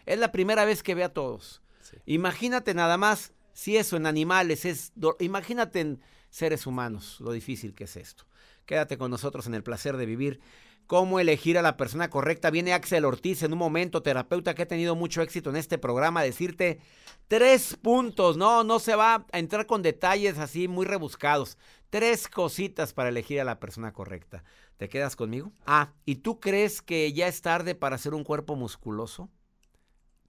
Es 0.07 0.17
la 0.17 0.31
primera 0.31 0.65
vez 0.65 0.81
que 0.81 0.95
ve 0.95 1.03
a 1.03 1.13
todos. 1.13 1.61
Imagínate 2.05 2.73
nada 2.73 2.97
más 2.97 3.33
si 3.53 3.75
eso 3.75 3.97
en 3.97 4.05
animales 4.05 4.65
es, 4.65 4.93
imagínate 5.19 5.81
en 5.81 6.01
seres 6.29 6.65
humanos, 6.65 7.17
lo 7.19 7.31
difícil 7.31 7.75
que 7.75 7.83
es 7.83 7.97
esto. 7.97 8.25
Quédate 8.65 8.97
con 8.97 9.11
nosotros 9.11 9.47
en 9.47 9.53
el 9.53 9.63
placer 9.63 9.97
de 9.97 10.05
vivir 10.05 10.39
cómo 10.85 11.19
elegir 11.19 11.57
a 11.57 11.61
la 11.61 11.75
persona 11.75 12.09
correcta. 12.09 12.51
Viene 12.51 12.73
Axel 12.73 13.03
Ortiz 13.03 13.43
en 13.43 13.51
un 13.51 13.59
momento, 13.59 14.01
terapeuta 14.01 14.55
que 14.55 14.61
ha 14.63 14.67
tenido 14.67 14.95
mucho 14.95 15.21
éxito 15.21 15.49
en 15.49 15.57
este 15.57 15.77
programa, 15.77 16.21
a 16.21 16.23
decirte 16.23 16.79
tres 17.27 17.77
puntos. 17.81 18.37
No, 18.37 18.63
no 18.63 18.79
se 18.79 18.95
va 18.95 19.25
a 19.31 19.39
entrar 19.39 19.65
con 19.65 19.81
detalles 19.81 20.37
así 20.37 20.69
muy 20.69 20.85
rebuscados. 20.85 21.57
Tres 21.89 22.29
cositas 22.29 22.93
para 22.93 23.09
elegir 23.09 23.41
a 23.41 23.45
la 23.45 23.59
persona 23.59 23.91
correcta. 23.91 24.43
¿Te 24.77 24.87
quedas 24.87 25.17
conmigo? 25.17 25.51
Ah, 25.65 25.91
¿y 26.05 26.17
tú 26.17 26.39
crees 26.39 26.81
que 26.81 27.11
ya 27.11 27.27
es 27.27 27.41
tarde 27.41 27.75
para 27.75 27.95
hacer 27.95 28.13
un 28.13 28.23
cuerpo 28.23 28.55
musculoso? 28.55 29.29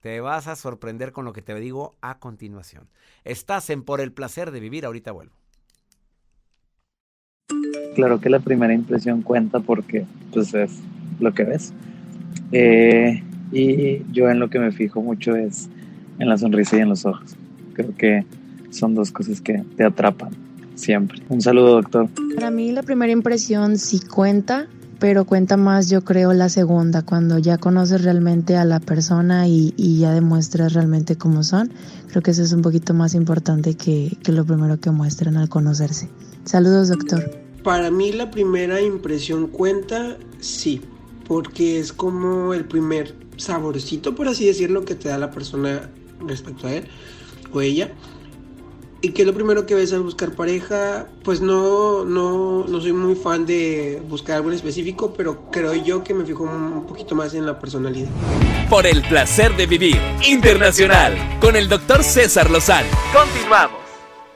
Te 0.01 0.21
vas 0.21 0.47
a 0.47 0.55
sorprender 0.55 1.11
con 1.11 1.25
lo 1.25 1.33
que 1.33 1.41
te 1.41 1.53
digo 1.55 1.95
a 2.01 2.19
continuación. 2.19 2.87
Estás 3.25 3.69
en 3.69 3.83
Por 3.83 3.99
el 3.99 4.13
placer 4.13 4.51
de 4.51 4.59
vivir, 4.61 4.85
ahorita 4.85 5.11
vuelvo. 5.11 5.33
Claro 7.95 8.21
que 8.21 8.29
la 8.29 8.39
primera 8.39 8.73
impresión 8.73 9.21
cuenta 9.23 9.59
porque 9.59 10.05
pues 10.31 10.53
es 10.53 10.79
lo 11.19 11.33
que 11.33 11.43
ves. 11.43 11.73
Eh, 12.51 13.21
y 13.51 14.03
yo 14.13 14.29
en 14.29 14.39
lo 14.39 14.49
que 14.49 14.59
me 14.59 14.71
fijo 14.71 15.01
mucho 15.01 15.35
es 15.35 15.69
en 16.19 16.29
la 16.29 16.37
sonrisa 16.37 16.77
y 16.77 16.79
en 16.79 16.89
los 16.89 17.05
ojos. 17.05 17.35
Creo 17.73 17.93
que 17.95 18.25
son 18.69 18.95
dos 18.95 19.11
cosas 19.11 19.41
que 19.41 19.63
te 19.75 19.83
atrapan 19.83 20.31
siempre. 20.75 21.21
Un 21.27 21.41
saludo, 21.41 21.81
doctor. 21.81 22.07
Para 22.35 22.51
mí 22.51 22.71
la 22.71 22.83
primera 22.83 23.11
impresión 23.11 23.77
sí 23.77 23.99
cuenta, 23.99 24.67
pero 24.99 25.25
cuenta 25.25 25.57
más 25.57 25.89
yo 25.89 26.03
creo 26.03 26.33
la 26.33 26.49
segunda, 26.49 27.01
cuando 27.01 27.39
ya 27.39 27.57
conoces 27.57 28.03
realmente 28.03 28.57
a 28.57 28.65
la 28.65 28.79
persona 28.79 29.47
y, 29.47 29.73
ya 29.99 30.11
demuestras 30.11 30.73
realmente 30.73 31.17
cómo 31.17 31.43
son. 31.43 31.71
Creo 32.09 32.21
que 32.21 32.31
eso 32.31 32.43
es 32.43 32.53
un 32.53 32.61
poquito 32.61 32.93
más 32.93 33.15
importante 33.15 33.75
que, 33.75 34.17
que 34.23 34.31
lo 34.31 34.45
primero 34.45 34.79
que 34.79 34.91
muestran 34.91 35.37
al 35.37 35.49
conocerse. 35.49 36.09
Saludos, 36.43 36.89
doctor. 36.89 37.31
Para 37.63 37.91
mí 37.91 38.11
la 38.11 38.29
primera 38.31 38.81
impresión 38.81 39.47
cuenta, 39.47 40.17
sí, 40.39 40.81
porque 41.27 41.79
es 41.79 41.93
como 41.93 42.53
el 42.53 42.65
primer 42.65 43.15
saborcito, 43.37 44.15
por 44.15 44.27
así 44.27 44.45
decirlo, 44.45 44.85
que 44.85 44.95
te 44.95 45.09
da 45.09 45.17
la 45.17 45.31
persona 45.31 45.89
respecto 46.25 46.67
a 46.67 46.73
él 46.73 46.85
o 47.53 47.61
ella. 47.61 47.91
¿Y 49.01 49.11
que 49.11 49.23
lo 49.23 49.33
primero 49.33 49.65
que 49.65 49.75
ves 49.75 49.93
al 49.93 50.01
buscar 50.01 50.33
pareja? 50.33 51.07
Pues 51.23 51.39
no, 51.39 52.03
no, 52.03 52.65
no 52.67 52.81
soy 52.81 52.91
muy 52.91 53.15
fan 53.15 53.45
de 53.45 54.01
buscar 54.09 54.35
algo 54.37 54.49
en 54.49 54.55
específico, 54.55 55.13
pero 55.13 55.49
creo 55.51 55.73
yo 55.73 56.03
que 56.03 56.13
me 56.13 56.25
fijo 56.25 56.43
un 56.43 56.85
poquito 56.85 57.15
más 57.15 57.33
en 57.33 57.45
la 57.45 57.57
personalidad. 57.57 58.09
Por 58.69 58.85
el 58.85 59.01
placer 59.03 59.55
de 59.55 59.67
vivir 59.67 59.97
internacional 60.27 61.15
con 61.39 61.55
el 61.55 61.69
doctor 61.69 62.03
César 62.03 62.49
Lozano. 62.51 62.89
Continuamos. 63.13 63.79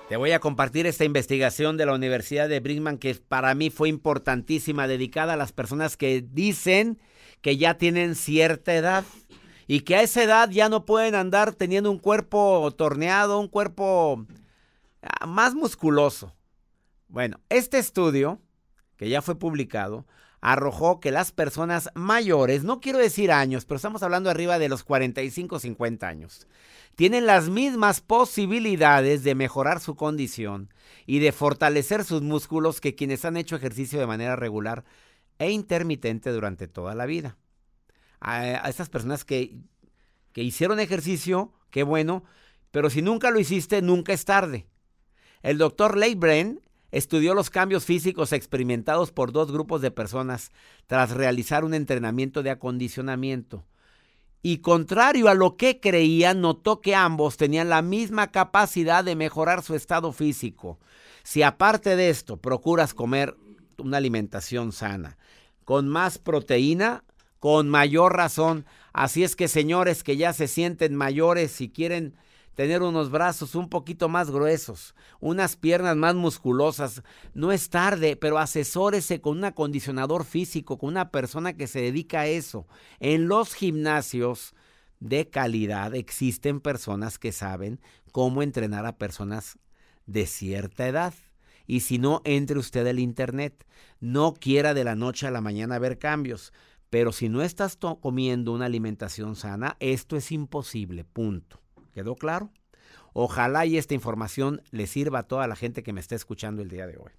Te 0.08 0.16
voy 0.16 0.32
a 0.32 0.40
compartir 0.40 0.88
esta 0.88 1.04
investigación 1.04 1.76
de 1.76 1.86
la 1.86 1.94
Universidad 1.94 2.48
de 2.48 2.62
Brigham 2.62 2.98
que 2.98 3.16
para 3.16 3.54
mí 3.56 3.70
fue 3.70 3.90
importantísima, 3.90 4.88
dedicada 4.88 5.34
a 5.34 5.38
las 5.38 5.52
personas 5.52 5.98
que 5.98 6.24
dicen 6.32 7.00
que 7.42 7.58
ya 7.58 7.78
tienen 7.78 8.16
cierta 8.16 8.74
edad 8.74 9.04
y 9.68 9.82
que 9.82 9.98
a 9.98 10.04
esa 10.04 10.24
edad 10.24 10.50
ya 10.50 10.70
no 10.70 10.86
pueden 10.86 11.16
andar 11.16 11.54
teniendo 11.54 11.92
un 11.92 12.00
cuerpo 12.00 12.72
torneado, 12.78 13.40
un 13.40 13.50
cuerpo 13.50 14.26
más 15.28 15.56
musculoso. 15.56 16.34
Bueno, 17.08 17.40
este 17.50 17.78
estudio, 17.78 18.42
que 18.98 19.10
ya 19.10 19.22
fue 19.22 19.38
publicado, 19.38 20.06
arrojó 20.42 21.00
que 21.00 21.12
las 21.12 21.32
personas 21.32 21.90
mayores, 21.96 22.64
no 22.64 22.82
quiero 22.82 23.00
decir 23.00 23.32
años, 23.32 23.66
pero 23.66 23.78
estamos 23.78 24.04
hablando 24.04 24.30
arriba 24.30 24.60
de 24.60 24.68
los 24.68 24.84
45, 24.84 25.60
50 25.60 26.08
años, 26.08 26.48
tienen 26.96 27.26
las 27.26 27.50
mismas 27.50 28.02
posibilidades 28.02 29.24
de 29.24 29.36
mejorar 29.36 29.80
su 29.80 29.96
condición 29.96 30.74
y 31.06 31.20
de 31.20 31.32
fortalecer 31.32 32.04
sus 32.04 32.22
músculos 32.22 32.82
que 32.82 32.94
quienes 32.94 33.24
han 33.26 33.38
hecho 33.38 33.56
ejercicio 33.56 34.00
de 34.00 34.08
manera 34.08 34.36
regular 34.36 34.84
e 35.40 35.50
intermitente 35.50 36.32
durante 36.32 36.68
toda 36.68 36.94
la 36.94 37.06
vida. 37.06 37.38
A, 38.20 38.40
a 38.40 38.70
estas 38.70 38.90
personas 38.90 39.24
que, 39.24 39.56
que 40.34 40.44
hicieron 40.44 40.80
ejercicio, 40.80 41.54
qué 41.70 41.84
bueno, 41.84 42.26
pero 42.72 42.90
si 42.90 43.02
nunca 43.02 43.32
lo 43.32 43.40
hiciste, 43.40 43.82
nunca 43.82 44.12
es 44.14 44.26
tarde. 44.26 44.68
El 45.44 45.58
doctor 45.58 45.98
Leibren 45.98 46.62
estudió 46.92 47.34
los 47.34 47.50
cambios 47.50 47.86
físicos 47.86 48.32
experimentados 48.32 49.12
por 49.12 49.32
dos 49.32 49.52
grupos 49.52 49.82
de 49.82 49.92
personas 49.92 50.52
tras 50.88 51.12
realizar 51.12 51.66
un 51.66 51.74
entrenamiento 51.74 52.44
de 52.44 52.52
acondicionamiento. 52.52 53.66
Y 54.42 54.58
contrario 54.58 55.30
a 55.30 55.34
lo 55.34 55.56
que 55.58 55.80
creían, 55.80 56.42
notó 56.42 56.82
que 56.82 56.96
ambos 56.96 57.38
tenían 57.38 57.70
la 57.70 57.82
misma 57.82 58.32
capacidad 58.32 59.04
de 59.04 59.16
mejorar 59.16 59.64
su 59.64 59.76
estado 59.76 60.12
físico. 60.12 60.80
Si 61.24 61.44
aparte 61.44 61.96
de 61.96 62.10
esto 62.10 62.38
procuras 62.38 62.94
comer 62.94 63.36
una 63.78 63.98
alimentación 63.98 64.72
sana, 64.72 65.18
con 65.66 65.88
más 65.88 66.18
proteína, 66.18 67.04
con 67.40 67.70
mayor 67.70 68.16
razón. 68.16 68.66
Así 68.94 69.24
es 69.24 69.36
que 69.36 69.50
señores 69.50 70.04
que 70.04 70.16
ya 70.16 70.32
se 70.32 70.48
sienten 70.48 70.96
mayores 70.96 71.60
y 71.60 71.70
quieren 71.70 72.16
tener 72.56 72.82
unos 72.82 73.10
brazos 73.10 73.56
un 73.56 73.70
poquito 73.70 74.10
más 74.10 74.30
gruesos, 74.32 74.96
unas 75.20 75.56
piernas 75.56 75.96
más 75.96 76.16
musculosas. 76.16 77.04
No 77.34 77.52
es 77.52 77.70
tarde, 77.70 78.16
pero 78.16 78.38
asesórese 78.38 79.22
con 79.22 79.38
un 79.38 79.46
acondicionador 79.46 80.26
físico, 80.26 80.78
con 80.78 80.90
una 80.90 81.12
persona 81.12 81.54
que 81.54 81.68
se 81.68 81.82
dedica 81.82 82.22
a 82.22 82.28
eso. 82.28 82.68
En 83.00 83.28
los 83.28 83.54
gimnasios 83.54 84.54
de 85.00 85.30
calidad 85.30 85.96
existen 85.96 86.62
personas 86.62 87.20
que 87.20 87.32
saben 87.32 87.82
cómo 88.12 88.42
entrenar 88.42 88.86
a 88.86 88.98
personas 88.98 89.58
de 90.06 90.26
cierta 90.26 90.88
edad. 90.88 91.14
Y 91.66 91.82
si 91.82 91.98
no, 91.98 92.22
entre 92.26 92.60
usted 92.60 92.86
al 92.88 93.00
internet. 93.00 93.66
No 94.00 94.34
quiera 94.34 94.74
de 94.74 94.84
la 94.84 94.96
noche 94.96 95.28
a 95.28 95.32
la 95.32 95.42
mañana 95.42 95.80
ver 95.80 95.98
cambios. 95.98 96.52
Pero 96.90 97.12
si 97.12 97.30
no 97.30 97.42
estás 97.42 97.78
comiendo 98.02 98.52
una 98.52 98.66
alimentación 98.66 99.36
sana, 99.36 99.78
esto 99.80 100.16
es 100.16 100.32
imposible. 100.32 101.04
Punto. 101.06 101.63
¿Quedó 101.94 102.16
claro? 102.16 102.50
Ojalá 103.14 103.66
y 103.66 103.78
esta 103.78 103.94
información 103.94 104.62
le 104.72 104.88
sirva 104.88 105.20
a 105.20 105.28
toda 105.28 105.48
la 105.48 105.56
gente 105.56 105.84
que 105.84 105.94
me 105.94 106.00
está 106.00 106.16
escuchando 106.16 106.62
el 106.62 106.70
día 106.70 106.88
de 106.88 106.98
hoy. 106.98 107.12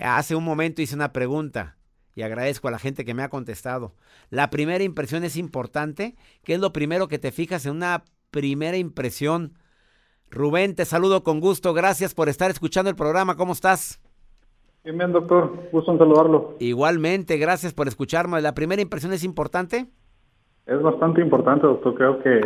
Hace 0.00 0.34
un 0.34 0.44
momento 0.44 0.82
hice 0.82 0.94
una 0.94 1.12
pregunta 1.12 1.76
y 2.14 2.22
agradezco 2.22 2.68
a 2.68 2.70
la 2.70 2.78
gente 2.78 3.04
que 3.04 3.14
me 3.14 3.22
ha 3.22 3.28
contestado. 3.28 3.94
La 4.30 4.50
primera 4.50 4.84
impresión 4.84 5.24
es 5.24 5.36
importante. 5.36 6.16
¿Qué 6.44 6.54
es 6.54 6.60
lo 6.60 6.72
primero 6.72 7.08
que 7.08 7.18
te 7.18 7.32
fijas 7.32 7.64
en 7.66 7.76
una 7.76 8.04
primera 8.30 8.76
impresión? 8.76 9.54
Rubén, 10.30 10.74
te 10.74 10.84
saludo 10.84 11.22
con 11.22 11.40
gusto. 11.40 11.72
Gracias 11.72 12.14
por 12.14 12.28
estar 12.28 12.50
escuchando 12.50 12.90
el 12.90 12.96
programa. 12.96 13.36
¿Cómo 13.36 13.52
estás? 13.52 14.00
Bien, 14.84 14.98
bien, 14.98 15.12
doctor. 15.12 15.70
Gusto 15.72 15.92
en 15.92 15.98
saludarlo. 15.98 16.56
Igualmente, 16.58 17.38
gracias 17.38 17.72
por 17.72 17.88
escucharme. 17.88 18.40
¿La 18.42 18.54
primera 18.54 18.82
impresión 18.82 19.12
es 19.12 19.24
importante? 19.24 19.86
Es 20.66 20.82
bastante 20.82 21.20
importante, 21.20 21.66
doctor. 21.66 21.94
Creo 21.94 22.22
que 22.22 22.40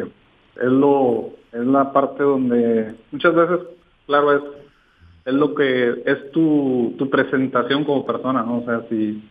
es 0.59 0.69
lo 0.69 1.31
es 1.53 1.65
la 1.67 1.93
parte 1.93 2.23
donde 2.23 2.95
muchas 3.11 3.35
veces 3.35 3.61
claro 4.07 4.37
es 4.37 4.43
es 5.25 5.35
lo 5.35 5.55
que 5.55 6.03
es 6.07 6.31
tu, 6.33 6.95
tu 6.97 7.11
presentación 7.11 7.85
como 7.85 8.07
persona 8.07 8.43
no 8.43 8.59
o 8.59 8.65
sea 8.65 8.83
si 8.89 9.23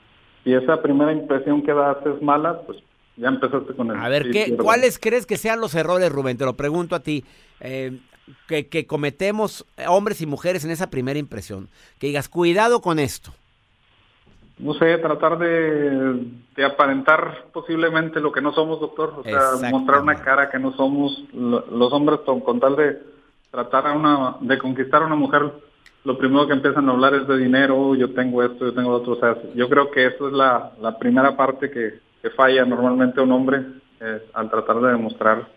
si 0.44 0.54
esa 0.54 0.82
primera 0.82 1.12
impresión 1.12 1.62
que 1.62 1.74
das 1.74 1.98
es 2.06 2.22
mala 2.22 2.62
pues 2.62 2.80
ya 3.18 3.30
empezaste 3.30 3.74
con 3.74 3.92
el 3.92 3.98
a 3.98 4.10
ver 4.10 4.32
qué 4.32 4.56
cuáles 4.58 5.00
crees 5.00 5.26
que 5.26 5.38
sean 5.38 5.60
los 5.60 5.76
errores 5.76 6.12
Rubén 6.12 6.38
te 6.38 6.46
lo 6.46 6.54
pregunto 6.54 6.96
a 6.96 7.02
ti 7.02 7.26
eh, 7.60 8.00
que, 8.48 8.68
que 8.68 8.86
cometemos 8.86 9.66
hombres 9.88 10.22
y 10.22 10.26
mujeres 10.26 10.64
en 10.66 10.72
esa 10.72 10.90
primera 10.90 11.20
impresión 11.20 11.70
que 12.00 12.08
digas 12.08 12.30
cuidado 12.30 12.82
con 12.82 13.00
esto 13.00 13.34
no 14.60 14.74
sé, 14.74 14.98
tratar 14.98 15.38
de, 15.38 16.66
aparentar 16.66 17.46
posiblemente 17.54 18.20
lo 18.20 18.32
que 18.32 18.42
no 18.42 18.54
somos, 18.54 18.80
doctor. 18.80 19.14
O 19.18 19.24
sea, 19.24 19.70
mostrar 19.72 20.02
una 20.02 20.16
cara 20.16 20.50
que 20.50 20.60
no 20.60 20.74
somos 20.74 21.24
los 21.34 21.94
hombres 21.94 22.20
con, 22.44 22.60
tal 22.60 22.76
de 22.76 23.00
tratar 23.52 23.88
a 23.88 23.94
una, 23.94 24.38
de 24.42 24.58
conquistar 24.58 25.04
a 25.04 25.06
una 25.06 25.16
mujer 25.16 25.52
lo 26.04 26.18
primero 26.18 26.48
que 26.48 26.54
empiezan 26.54 26.88
a 26.88 26.94
hablar 26.94 27.14
es 27.16 27.28
de 27.28 27.38
dinero, 27.38 27.94
yo 27.94 28.14
tengo 28.14 28.42
esto, 28.42 28.66
yo 28.68 28.74
tengo 28.74 28.92
otro. 28.92 29.14
O 29.14 29.20
sea, 29.20 29.36
yo 29.56 29.68
creo 29.68 29.92
que 29.92 30.06
eso 30.06 30.28
es 30.28 30.34
la, 30.34 30.72
la 30.80 30.98
primera 30.98 31.36
parte 31.36 31.70
que, 31.70 32.00
que 32.22 32.30
falla 32.30 32.64
normalmente 32.64 33.20
un 33.20 33.34
hombre 33.34 33.62
eh, 34.00 34.24
al 34.34 34.50
tratar 34.50 34.80
de 34.80 34.92
demostrar 34.92 35.48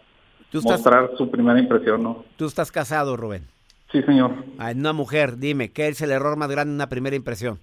mostrar 0.53 1.11
su 1.17 1.31
primera 1.31 1.59
impresión, 1.59 2.03
¿no? 2.03 2.25
Tú 2.37 2.47
estás 2.47 2.73
casado, 2.73 3.17
Rubén. 3.17 3.47
Sí, 3.93 4.03
señor. 4.03 4.33
Ah, 4.59 4.73
una 4.75 4.93
mujer, 4.93 5.37
dime, 5.37 5.71
¿qué 5.71 5.89
es 5.89 6.01
el 6.01 6.11
error 6.11 6.37
más 6.37 6.51
grande 6.51 6.71
en 6.71 6.77
una 6.77 6.89
primera 6.89 7.17
impresión? 7.17 7.61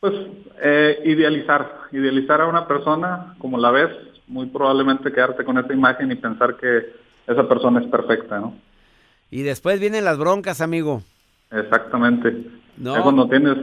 Pues 0.00 0.14
eh, 0.62 0.98
idealizar, 1.04 1.82
idealizar 1.92 2.40
a 2.40 2.46
una 2.46 2.66
persona 2.66 3.34
como 3.38 3.58
la 3.58 3.70
ves, 3.70 3.90
muy 4.26 4.46
probablemente 4.46 5.12
quedarte 5.12 5.44
con 5.44 5.58
esa 5.58 5.74
imagen 5.74 6.10
y 6.10 6.14
pensar 6.14 6.56
que 6.56 6.86
esa 7.26 7.46
persona 7.46 7.80
es 7.80 7.86
perfecta, 7.88 8.40
¿no? 8.40 8.54
Y 9.30 9.42
después 9.42 9.78
vienen 9.78 10.04
las 10.04 10.16
broncas, 10.16 10.62
amigo. 10.62 11.02
Exactamente. 11.50 12.46
No. 12.78 13.02
cuando 13.02 13.28
tienes, 13.28 13.58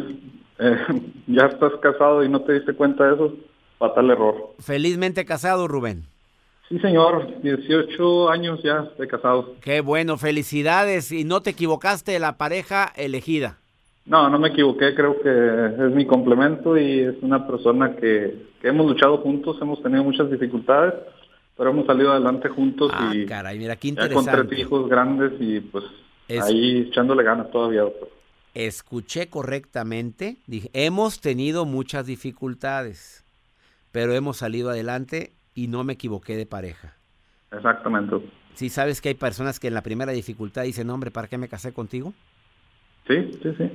eh, 0.60 0.78
ya 1.28 1.48
estás 1.48 1.74
casado 1.82 2.24
y 2.24 2.30
no 2.30 2.42
te 2.42 2.54
diste 2.54 2.74
cuenta 2.74 3.08
de 3.08 3.16
eso, 3.16 3.34
fatal 3.80 4.12
error. 4.12 4.56
Felizmente 4.60 5.26
casado, 5.26 5.68
Rubén. 5.68 6.06
Sí, 6.70 6.78
señor, 6.80 7.42
18 7.42 8.30
años 8.30 8.60
ya 8.62 8.88
de 9.00 9.08
casado. 9.08 9.56
Qué 9.62 9.82
bueno, 9.82 10.18
felicidades. 10.18 11.12
¿Y 11.12 11.24
no 11.24 11.42
te 11.42 11.52
equivocaste 11.52 12.12
de 12.12 12.20
la 12.20 12.38
pareja 12.38 12.92
elegida? 12.96 13.58
No, 14.08 14.30
no 14.30 14.40
me 14.40 14.48
equivoqué, 14.48 14.96
creo 14.96 15.22
que 15.22 15.86
es 15.86 15.94
mi 15.94 16.06
complemento 16.06 16.78
y 16.78 17.02
es 17.02 17.16
una 17.22 17.46
persona 17.46 17.94
que, 17.98 18.48
hemos 18.64 18.88
luchado 18.88 19.18
juntos, 19.18 19.58
hemos 19.62 19.84
tenido 19.84 20.02
muchas 20.02 20.32
dificultades, 20.32 20.94
pero 21.58 21.72
hemos 21.72 21.86
salido 21.86 22.14
adelante 22.14 22.48
juntos 22.48 22.90
ah, 22.94 23.12
y 23.14 23.26
caray, 23.26 23.60
mira, 23.60 23.76
qué 23.76 23.90
interesante. 23.90 24.32
con 24.32 24.48
tres 24.48 24.60
hijos 24.60 24.88
grandes 24.90 25.34
y 25.42 25.60
pues 25.60 25.84
ahí 26.42 26.88
echándole 26.88 27.24
ganas 27.24 27.52
todavía. 27.52 27.84
Escuché 28.54 29.28
correctamente, 29.28 30.38
dije, 30.48 30.70
hemos 30.72 31.20
tenido 31.20 31.66
muchas 31.66 32.06
dificultades, 32.06 33.26
pero 33.92 34.14
hemos 34.14 34.38
salido 34.38 34.70
adelante 34.70 35.34
y 35.54 35.68
no 35.68 35.84
me 35.84 35.94
equivoqué 35.94 36.38
de 36.38 36.46
pareja. 36.46 36.96
Exactamente. 37.52 38.16
Sí, 38.54 38.70
sabes 38.70 39.02
que 39.02 39.10
hay 39.10 39.16
personas 39.16 39.60
que 39.60 39.68
en 39.68 39.74
la 39.74 39.82
primera 39.82 40.14
dificultad 40.14 40.64
dicen, 40.64 40.90
hombre, 40.90 41.12
¿para 41.12 41.28
qué 41.28 41.38
me 41.38 41.50
casé 41.50 41.74
contigo? 41.74 42.14
Sí, 43.08 43.40
sí, 43.42 43.54
sí. 43.58 43.72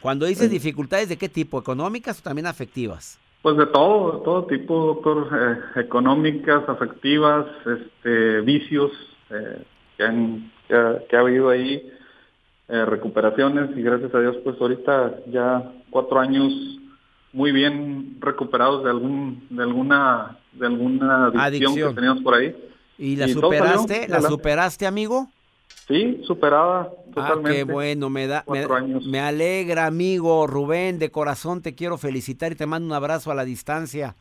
Cuando 0.00 0.26
dices 0.26 0.50
dificultades, 0.50 1.08
¿de 1.08 1.16
qué 1.16 1.28
tipo? 1.28 1.58
¿Económicas 1.58 2.20
o 2.20 2.22
también 2.22 2.46
afectivas? 2.46 3.18
Pues 3.42 3.56
de 3.56 3.66
todo, 3.66 4.18
de 4.18 4.24
todo 4.24 4.46
tipo, 4.46 4.86
doctor. 4.86 5.28
Eh, 5.32 5.80
económicas, 5.80 6.68
afectivas, 6.68 7.46
este, 7.66 8.40
vicios 8.42 8.90
eh, 9.30 9.62
que, 9.96 10.04
han, 10.04 10.52
que, 10.68 11.16
ha, 11.16 11.20
habido 11.20 11.48
ahí, 11.48 11.90
eh, 12.68 12.84
recuperaciones 12.84 13.76
y 13.76 13.82
gracias 13.82 14.14
a 14.14 14.20
Dios, 14.20 14.36
pues 14.42 14.60
ahorita 14.60 15.20
ya 15.26 15.72
cuatro 15.90 16.18
años 16.18 16.52
muy 17.32 17.52
bien 17.52 18.16
recuperados 18.20 18.82
de 18.82 18.90
algún 18.90 19.46
de 19.50 19.62
alguna 19.62 20.38
de 20.52 20.66
alguna 20.66 21.26
adicción, 21.26 21.74
que 21.74 21.94
teníamos 21.94 22.22
por 22.22 22.34
ahí. 22.34 22.56
¿Y 22.98 23.16
la 23.16 23.28
superaste? 23.28 24.08
¿La 24.08 24.22
superaste, 24.22 24.86
amigo? 24.86 25.28
Sí, 25.88 26.22
superada 26.26 26.90
totalmente. 27.14 27.50
Ah, 27.50 27.54
qué 27.54 27.64
bueno, 27.64 28.10
me 28.10 28.26
da 28.26 28.44
me, 28.48 28.66
me, 29.06 29.20
alegra, 29.20 29.86
amigo 29.86 30.46
Rubén, 30.48 30.98
de 30.98 31.10
corazón 31.10 31.62
te 31.62 31.76
quiero 31.76 31.96
felicitar 31.96 32.50
y 32.50 32.56
te 32.56 32.66
mando 32.66 32.86
un 32.86 32.92
abrazo 32.92 33.30
a 33.30 33.36
la 33.36 33.44
distancia. 33.44 34.16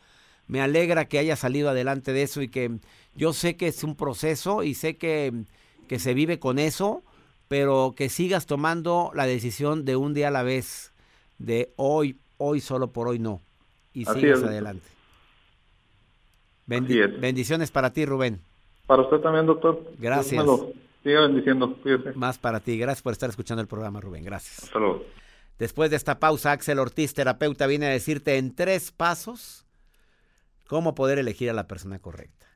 Me 0.48 0.62
alegra 0.62 1.05
que 1.05 1.17
haya 1.17 1.36
salido 1.36 1.69
adelante 1.69 2.13
de 2.13 2.22
eso 2.22 2.43
y 2.43 2.50
que 2.50 2.72
yo 3.15 3.34
sé 3.34 3.57
que 3.57 3.67
es 3.67 3.84
un 3.84 3.95
proceso 3.95 4.62
y 4.62 4.75
sé 4.75 4.98
que, 4.98 5.34
que 5.88 5.98
se 5.98 6.13
vive 6.13 6.38
con 6.38 6.60
eso, 6.60 7.01
pero 7.48 7.95
que 7.98 8.10
sigas 8.10 8.45
tomando 8.45 9.12
la 9.15 9.25
decisión 9.25 9.86
de 9.86 9.95
un 9.95 10.13
día 10.13 10.27
a 10.27 10.31
la 10.31 10.43
vez, 10.43 10.93
de 11.39 11.72
hoy, 11.77 12.17
hoy 12.38 12.60
solo 12.60 12.91
por 12.91 13.07
hoy 13.07 13.17
no. 13.17 13.41
Y 13.91 14.05
sigas 14.05 14.43
adelante. 14.43 14.88
Bendiciones 16.67 17.72
para 17.72 17.91
ti, 17.91 18.05
Rubén. 18.05 18.39
Para 18.86 19.01
usted 19.01 19.17
también, 19.17 19.48
doctor. 19.48 19.84
Gracias. 19.98 20.45
Siga 21.06 21.22
bendiciendo. 21.22 21.78
Más 22.16 22.40
para 22.40 22.60
ti. 22.60 22.80
Gracias 22.80 23.04
por 23.04 23.14
estar 23.14 23.30
escuchando 23.30 23.62
el 23.62 23.68
programa, 23.68 24.02
Rubén. 24.02 24.24
Gracias. 24.24 24.64
Hasta 24.64 24.80
luego. 24.80 25.06
Después 25.60 25.91
de 25.91 25.98
esta 25.98 26.20
pausa, 26.20 26.52
Axel 26.52 26.80
Ortiz, 26.80 27.13
terapeuta, 27.13 27.68
viene 27.68 27.86
a 27.86 27.89
decirte 27.89 28.38
en 28.38 28.56
tres 28.56 28.91
pasos 28.91 29.68
cómo 30.68 30.96
poder 30.96 31.20
elegir 31.20 31.52
a 31.52 31.54
la 31.54 31.68
persona 31.68 32.00
correcta. 32.00 32.48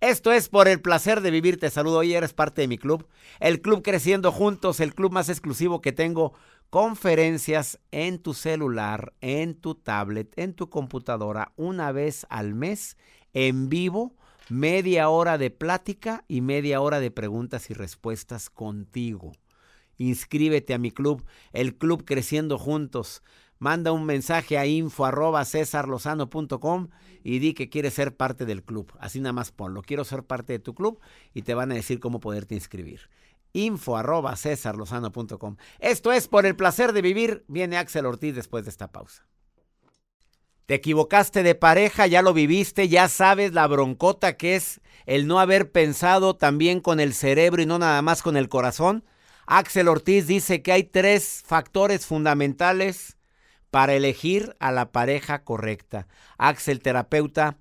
Esto 0.00 0.30
es 0.30 0.48
por 0.48 0.68
el 0.68 0.80
placer 0.80 1.20
de 1.20 1.32
vivir. 1.32 1.58
Te 1.58 1.68
saludo. 1.68 1.98
Hoy 1.98 2.14
eres 2.14 2.32
parte 2.32 2.60
de 2.60 2.68
mi 2.68 2.78
club. 2.78 3.08
El 3.40 3.60
club 3.60 3.82
Creciendo 3.82 4.30
Juntos, 4.30 4.78
el 4.78 4.94
club 4.94 5.10
más 5.10 5.28
exclusivo 5.28 5.80
que 5.80 5.90
tengo. 5.90 6.32
Conferencias 6.70 7.80
en 7.90 8.20
tu 8.20 8.34
celular, 8.34 9.14
en 9.20 9.56
tu 9.56 9.74
tablet, 9.74 10.32
en 10.38 10.54
tu 10.54 10.70
computadora, 10.70 11.52
una 11.56 11.90
vez 11.90 12.24
al 12.30 12.54
mes, 12.54 12.96
en 13.32 13.68
vivo 13.68 14.14
media 14.48 15.08
hora 15.08 15.38
de 15.38 15.50
plática 15.50 16.24
y 16.28 16.40
media 16.40 16.80
hora 16.80 17.00
de 17.00 17.10
preguntas 17.10 17.70
y 17.70 17.74
respuestas 17.74 18.50
contigo. 18.50 19.32
Inscríbete 19.98 20.74
a 20.74 20.78
mi 20.78 20.90
club, 20.90 21.24
el 21.52 21.76
Club 21.76 22.04
Creciendo 22.04 22.58
Juntos. 22.58 23.22
Manda 23.58 23.92
un 23.92 24.04
mensaje 24.04 24.58
a 24.58 24.66
info 24.66 25.06
arroba 25.06 25.44
y 27.24 27.38
di 27.38 27.54
que 27.54 27.70
quieres 27.70 27.94
ser 27.94 28.14
parte 28.14 28.44
del 28.44 28.62
club. 28.62 28.92
Así 29.00 29.20
nada 29.20 29.32
más 29.32 29.50
ponlo. 29.50 29.82
Quiero 29.82 30.04
ser 30.04 30.22
parte 30.24 30.52
de 30.52 30.58
tu 30.58 30.74
club 30.74 31.00
y 31.32 31.42
te 31.42 31.54
van 31.54 31.72
a 31.72 31.74
decir 31.74 31.98
cómo 31.98 32.20
poderte 32.20 32.54
inscribir. 32.54 33.08
Info 33.54 33.96
arroba 33.96 34.34
Esto 35.80 36.12
es 36.12 36.28
por 36.28 36.44
el 36.44 36.56
placer 36.56 36.92
de 36.92 37.02
vivir. 37.02 37.44
Viene 37.48 37.78
Axel 37.78 38.04
Ortiz 38.04 38.34
después 38.34 38.64
de 38.64 38.70
esta 38.70 38.92
pausa. 38.92 39.26
Te 40.66 40.74
equivocaste 40.74 41.44
de 41.44 41.54
pareja, 41.54 42.08
ya 42.08 42.22
lo 42.22 42.34
viviste, 42.34 42.88
ya 42.88 43.08
sabes 43.08 43.52
la 43.52 43.68
broncota 43.68 44.36
que 44.36 44.56
es 44.56 44.80
el 45.06 45.28
no 45.28 45.38
haber 45.38 45.70
pensado 45.70 46.34
también 46.34 46.80
con 46.80 46.98
el 46.98 47.14
cerebro 47.14 47.62
y 47.62 47.66
no 47.66 47.78
nada 47.78 48.02
más 48.02 48.20
con 48.20 48.36
el 48.36 48.48
corazón. 48.48 49.04
Axel 49.46 49.86
Ortiz 49.86 50.26
dice 50.26 50.62
que 50.62 50.72
hay 50.72 50.82
tres 50.82 51.44
factores 51.46 52.04
fundamentales 52.04 53.16
para 53.70 53.94
elegir 53.94 54.56
a 54.58 54.72
la 54.72 54.90
pareja 54.90 55.44
correcta. 55.44 56.08
Axel, 56.36 56.80
terapeuta 56.80 57.58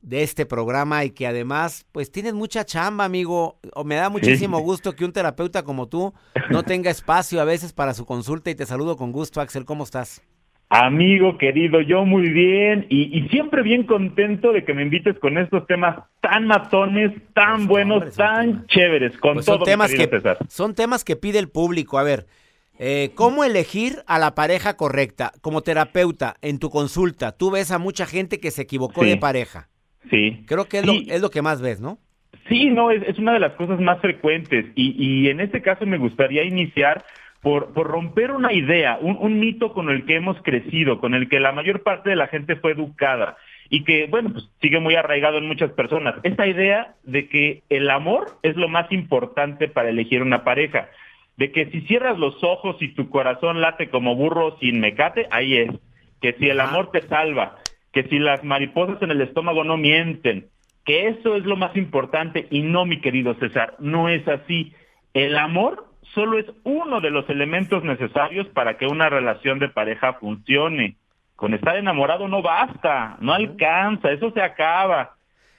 de 0.00 0.22
este 0.22 0.46
programa 0.46 1.04
y 1.04 1.10
que 1.10 1.26
además, 1.26 1.84
pues 1.90 2.12
tienes 2.12 2.34
mucha 2.34 2.64
chamba, 2.64 3.04
amigo. 3.04 3.58
O 3.74 3.82
me 3.82 3.96
da 3.96 4.08
muchísimo 4.08 4.60
gusto 4.60 4.94
que 4.94 5.04
un 5.04 5.12
terapeuta 5.12 5.64
como 5.64 5.88
tú 5.88 6.14
no 6.50 6.62
tenga 6.62 6.92
espacio 6.92 7.40
a 7.40 7.44
veces 7.44 7.72
para 7.72 7.92
su 7.92 8.06
consulta 8.06 8.50
y 8.50 8.54
te 8.54 8.66
saludo 8.66 8.96
con 8.96 9.10
gusto, 9.10 9.40
Axel. 9.40 9.64
¿Cómo 9.64 9.82
estás? 9.82 10.22
Amigo 10.68 11.38
querido, 11.38 11.80
yo 11.80 12.04
muy 12.04 12.28
bien 12.28 12.86
y, 12.88 13.28
siempre 13.28 13.62
bien 13.62 13.84
contento 13.84 14.52
de 14.52 14.64
que 14.64 14.74
me 14.74 14.82
invites 14.82 15.16
con 15.20 15.38
estos 15.38 15.64
temas 15.68 15.96
tan 16.20 16.48
matones, 16.48 17.12
tan 17.34 17.68
pues, 17.68 17.68
buenos, 17.68 18.16
tan 18.16 18.66
chéveres, 18.66 19.16
con 19.18 19.34
pues 19.34 19.46
todo 19.46 19.58
son 19.58 19.64
temas 19.64 19.94
que 19.94 20.10
Son 20.48 20.74
temas 20.74 21.04
que 21.04 21.14
pide 21.14 21.38
el 21.38 21.48
público. 21.48 21.98
A 21.98 22.02
ver, 22.02 22.26
eh, 22.80 23.12
¿cómo 23.14 23.44
elegir 23.44 24.02
a 24.08 24.18
la 24.18 24.34
pareja 24.34 24.76
correcta? 24.76 25.30
Como 25.40 25.62
terapeuta, 25.62 26.34
en 26.42 26.58
tu 26.58 26.68
consulta, 26.68 27.30
tú 27.30 27.52
ves 27.52 27.70
a 27.70 27.78
mucha 27.78 28.04
gente 28.04 28.40
que 28.40 28.50
se 28.50 28.62
equivocó 28.62 29.04
de 29.04 29.16
pareja. 29.18 29.68
Sí. 30.10 30.42
Creo 30.48 30.64
que 30.64 30.78
es, 30.78 30.86
lo, 30.86 30.94
es 30.94 31.20
lo 31.20 31.30
que 31.30 31.42
más 31.42 31.62
ves, 31.62 31.80
¿no? 31.80 31.98
Sí, 32.48 32.70
no, 32.70 32.90
es, 32.90 33.02
es 33.06 33.18
una 33.18 33.34
de 33.34 33.40
las 33.40 33.52
cosas 33.52 33.80
más 33.80 34.00
frecuentes 34.00 34.66
y, 34.74 34.94
y 34.98 35.28
en 35.28 35.40
este 35.40 35.62
caso 35.62 35.86
me 35.86 35.98
gustaría 35.98 36.42
iniciar 36.44 37.04
por, 37.46 37.72
por 37.72 37.86
romper 37.86 38.32
una 38.32 38.52
idea, 38.52 38.98
un, 39.00 39.38
mito 39.38 39.72
con 39.72 39.88
el 39.88 40.04
que 40.04 40.16
hemos 40.16 40.36
crecido, 40.42 40.98
con 40.98 41.14
el 41.14 41.28
que 41.28 41.38
la 41.38 41.52
mayor 41.52 41.84
parte 41.84 42.10
de 42.10 42.16
la 42.16 42.26
gente 42.26 42.56
fue 42.56 42.72
educada 42.72 43.36
y 43.70 43.84
que, 43.84 44.08
bueno, 44.08 44.32
pues 44.32 44.48
sigue 44.60 44.80
muy 44.80 44.96
arraigado 44.96 45.38
en 45.38 45.46
muchas 45.46 45.70
personas. 45.70 46.16
Esta 46.24 46.48
idea 46.48 46.96
de 47.04 47.28
que 47.28 47.62
el 47.68 47.88
amor 47.88 48.32
es 48.42 48.56
lo 48.56 48.66
más 48.66 48.90
importante 48.90 49.68
para 49.68 49.90
elegir 49.90 50.22
una 50.22 50.42
pareja, 50.42 50.88
de 51.36 51.52
que 51.52 51.66
si 51.66 51.82
cierras 51.82 52.18
los 52.18 52.42
ojos 52.42 52.78
y 52.80 52.88
tu 52.94 53.10
corazón 53.10 53.60
late 53.60 53.90
como 53.90 54.16
burro 54.16 54.58
sin 54.58 54.80
mecate, 54.80 55.28
ahí 55.30 55.56
es, 55.56 55.70
que 56.20 56.32
si 56.40 56.48
el 56.48 56.58
amor 56.58 56.90
te 56.90 57.02
salva, 57.02 57.58
que 57.92 58.02
si 58.08 58.18
las 58.18 58.42
mariposas 58.42 59.00
en 59.02 59.12
el 59.12 59.20
estómago 59.20 59.62
no 59.62 59.76
mienten, 59.76 60.48
que 60.84 61.06
eso 61.06 61.36
es 61.36 61.44
lo 61.44 61.54
más 61.54 61.76
importante 61.76 62.48
y 62.50 62.62
no, 62.62 62.86
mi 62.86 63.00
querido 63.00 63.34
César, 63.34 63.76
no 63.78 64.08
es 64.08 64.26
así. 64.26 64.72
El 65.14 65.38
amor 65.38 65.85
solo 66.14 66.38
es 66.38 66.46
uno 66.64 67.00
de 67.00 67.10
los 67.10 67.28
elementos 67.28 67.84
necesarios 67.84 68.46
para 68.48 68.76
que 68.76 68.86
una 68.86 69.08
relación 69.08 69.58
de 69.58 69.68
pareja 69.68 70.14
funcione. 70.14 70.96
Con 71.34 71.52
estar 71.52 71.76
enamorado 71.76 72.28
no 72.28 72.40
basta, 72.40 73.16
no 73.20 73.34
alcanza, 73.34 74.10
eso 74.10 74.30
se 74.30 74.40
acaba. 74.40 75.16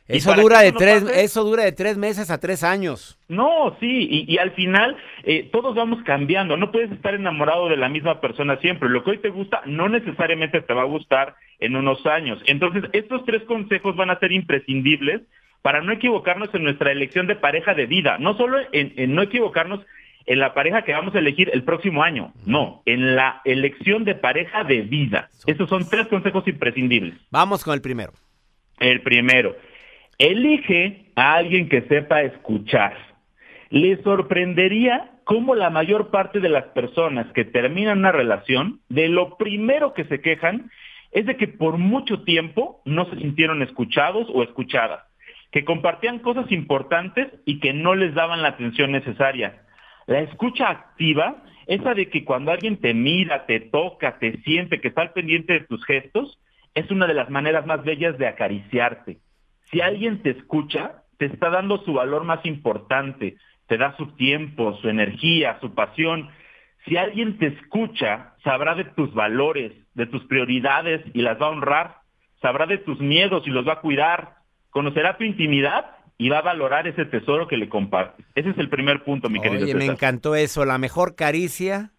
Eso 0.07 0.33
dura, 0.33 0.61
de 0.61 0.71
tres, 0.71 1.03
eso 1.03 1.43
dura 1.43 1.63
de 1.65 1.73
tres 1.73 1.97
meses 1.97 2.31
a 2.31 2.39
tres 2.39 2.63
años. 2.63 3.19
No, 3.27 3.75
sí, 3.79 4.25
y, 4.25 4.37
al 4.37 4.51
final 4.51 4.95
eh, 5.23 5.49
todos 5.51 5.75
vamos 5.75 6.01
cambiando. 6.05 6.55
No 6.55 6.71
puedes 6.71 6.91
estar 6.93 7.13
enamorado 7.13 7.67
de 7.67 7.75
la 7.75 7.89
misma 7.89 8.21
persona 8.21 8.57
siempre. 8.57 8.87
Lo 8.87 9.03
que 9.03 9.11
hoy 9.11 9.17
te 9.17 9.29
gusta 9.29 9.61
no 9.65 9.89
necesariamente 9.89 10.61
te 10.61 10.73
va 10.73 10.83
a 10.83 10.85
gustar 10.85 11.35
en 11.59 11.75
unos 11.75 12.05
años. 12.05 12.39
Entonces, 12.45 12.85
estos 12.93 13.25
tres 13.25 13.43
consejos 13.43 13.97
van 13.97 14.09
a 14.09 14.19
ser 14.19 14.31
imprescindibles 14.31 15.23
para 15.61 15.81
no 15.81 15.91
equivocarnos 15.91 16.53
en 16.55 16.63
nuestra 16.63 16.93
elección 16.93 17.27
de 17.27 17.35
pareja 17.35 17.73
de 17.73 17.87
vida. 17.87 18.17
No 18.17 18.37
solo 18.37 18.59
en 18.71 19.13
no 19.13 19.23
equivocarnos 19.23 19.81
en 20.27 20.39
la 20.39 20.53
pareja 20.53 20.83
que 20.83 20.91
vamos 20.91 21.15
a 21.15 21.19
elegir 21.19 21.49
el 21.53 21.63
próximo 21.63 22.03
año. 22.03 22.33
No, 22.45 22.83
en 22.85 23.15
la 23.15 23.41
elección 23.45 24.03
de 24.03 24.13
pareja 24.13 24.63
de 24.65 24.81
vida. 24.81 25.29
Estos 25.47 25.69
son 25.69 25.89
tres 25.89 26.07
consejos 26.07 26.47
imprescindibles. 26.47 27.15
Vamos 27.31 27.63
con 27.63 27.73
el 27.73 27.81
primero. 27.81 28.11
El 28.79 29.01
primero, 29.01 29.55
elige 30.19 31.11
a 31.15 31.35
alguien 31.35 31.69
que 31.69 31.81
sepa 31.83 32.21
escuchar. 32.21 32.95
Le 33.69 34.01
sorprendería 34.03 35.11
cómo 35.23 35.55
la 35.55 35.69
mayor 35.69 36.11
parte 36.11 36.39
de 36.39 36.49
las 36.49 36.65
personas 36.65 37.27
que 37.33 37.43
terminan 37.43 37.99
una 37.99 38.11
relación, 38.11 38.81
de 38.89 39.09
lo 39.09 39.37
primero 39.37 39.93
que 39.93 40.05
se 40.05 40.21
quejan 40.21 40.69
es 41.11 41.25
de 41.25 41.37
que 41.37 41.47
por 41.47 41.77
mucho 41.77 42.23
tiempo 42.23 42.81
no 42.85 43.09
se 43.09 43.17
sintieron 43.17 43.61
escuchados 43.61 44.27
o 44.33 44.43
escuchadas, 44.43 45.03
que 45.51 45.65
compartían 45.65 46.19
cosas 46.19 46.51
importantes 46.51 47.27
y 47.45 47.59
que 47.59 47.73
no 47.73 47.95
les 47.95 48.13
daban 48.13 48.41
la 48.41 48.49
atención 48.49 48.91
necesaria. 48.91 49.63
La 50.07 50.21
escucha 50.21 50.69
activa, 50.69 51.43
esa 51.67 51.93
de 51.93 52.09
que 52.09 52.23
cuando 52.23 52.51
alguien 52.51 52.77
te 52.77 52.93
mira, 52.93 53.45
te 53.45 53.59
toca, 53.59 54.17
te 54.19 54.37
siente, 54.41 54.79
que 54.79 54.87
está 54.87 55.01
al 55.01 55.11
pendiente 55.11 55.53
de 55.53 55.59
tus 55.61 55.85
gestos, 55.85 56.39
es 56.73 56.89
una 56.91 57.07
de 57.07 57.13
las 57.13 57.29
maneras 57.29 57.65
más 57.65 57.83
bellas 57.83 58.17
de 58.17 58.25
acariciarte. 58.25 59.17
Si 59.69 59.81
alguien 59.81 60.21
te 60.23 60.29
escucha, 60.29 61.03
te 61.17 61.25
está 61.25 61.49
dando 61.49 61.83
su 61.83 61.93
valor 61.93 62.23
más 62.23 62.45
importante, 62.45 63.35
te 63.67 63.77
da 63.77 63.97
su 63.97 64.15
tiempo, 64.15 64.77
su 64.77 64.87
energía, 64.87 65.57
su 65.59 65.75
pasión. 65.75 66.29
Si 66.85 66.95
alguien 66.95 67.37
te 67.37 67.47
escucha, 67.47 68.35
sabrá 68.45 68.75
de 68.75 68.85
tus 68.85 69.13
valores, 69.13 69.73
de 69.93 70.05
tus 70.05 70.23
prioridades 70.25 71.01
y 71.13 71.21
las 71.21 71.41
va 71.41 71.47
a 71.47 71.51
honrar. 71.51 71.95
Sabrá 72.41 72.65
de 72.65 72.77
tus 72.77 73.01
miedos 73.01 73.45
y 73.45 73.49
los 73.49 73.67
va 73.67 73.73
a 73.73 73.81
cuidar. 73.81 74.35
Conocerá 74.69 75.17
tu 75.17 75.25
intimidad 75.25 75.96
y 76.17 76.29
va 76.29 76.39
a 76.39 76.41
valorar 76.41 76.87
ese 76.87 77.05
tesoro 77.05 77.47
que 77.47 77.57
le 77.57 77.69
compartes. 77.69 78.25
Ese 78.35 78.49
es 78.49 78.57
el 78.57 78.69
primer 78.69 79.03
punto, 79.03 79.29
mi 79.29 79.39
querido 79.39 79.63
Oye, 79.63 79.75
me 79.75 79.85
encantó 79.85 80.35
eso. 80.35 80.65
La 80.65 80.77
mejor 80.77 81.15
caricia, 81.15 81.91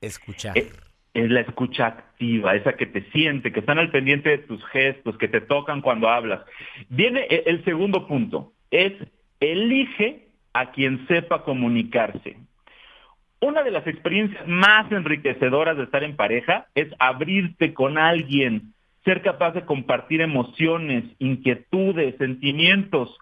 escuchar. 0.00 0.56
Eh, 0.56 0.70
Es 1.12 1.30
la 1.30 1.40
escucha 1.40 1.86
activa, 1.86 2.54
esa 2.54 2.74
que 2.74 2.86
te 2.86 3.10
siente, 3.10 3.52
que 3.52 3.60
están 3.60 3.78
al 3.78 3.90
pendiente 3.90 4.30
de 4.30 4.38
tus 4.38 4.62
gestos, 4.66 5.16
que 5.16 5.28
te 5.28 5.40
tocan 5.40 5.80
cuando 5.80 6.08
hablas. 6.08 6.40
Viene 6.88 7.26
e- 7.30 7.44
el 7.46 7.64
segundo 7.64 8.06
punto, 8.06 8.52
es 8.70 8.92
elige 9.40 10.28
a 10.52 10.72
quien 10.72 11.06
sepa 11.06 11.42
comunicarse. 11.42 12.36
Una 13.40 13.62
de 13.62 13.70
las 13.70 13.86
experiencias 13.86 14.46
más 14.46 14.90
enriquecedoras 14.90 15.76
de 15.76 15.84
estar 15.84 16.02
en 16.02 16.16
pareja 16.16 16.66
es 16.74 16.88
abrirte 16.98 17.74
con 17.74 17.98
alguien, 17.98 18.72
ser 19.04 19.22
capaz 19.22 19.52
de 19.52 19.64
compartir 19.66 20.20
emociones, 20.22 21.04
inquietudes, 21.18 22.16
sentimientos. 22.16 23.16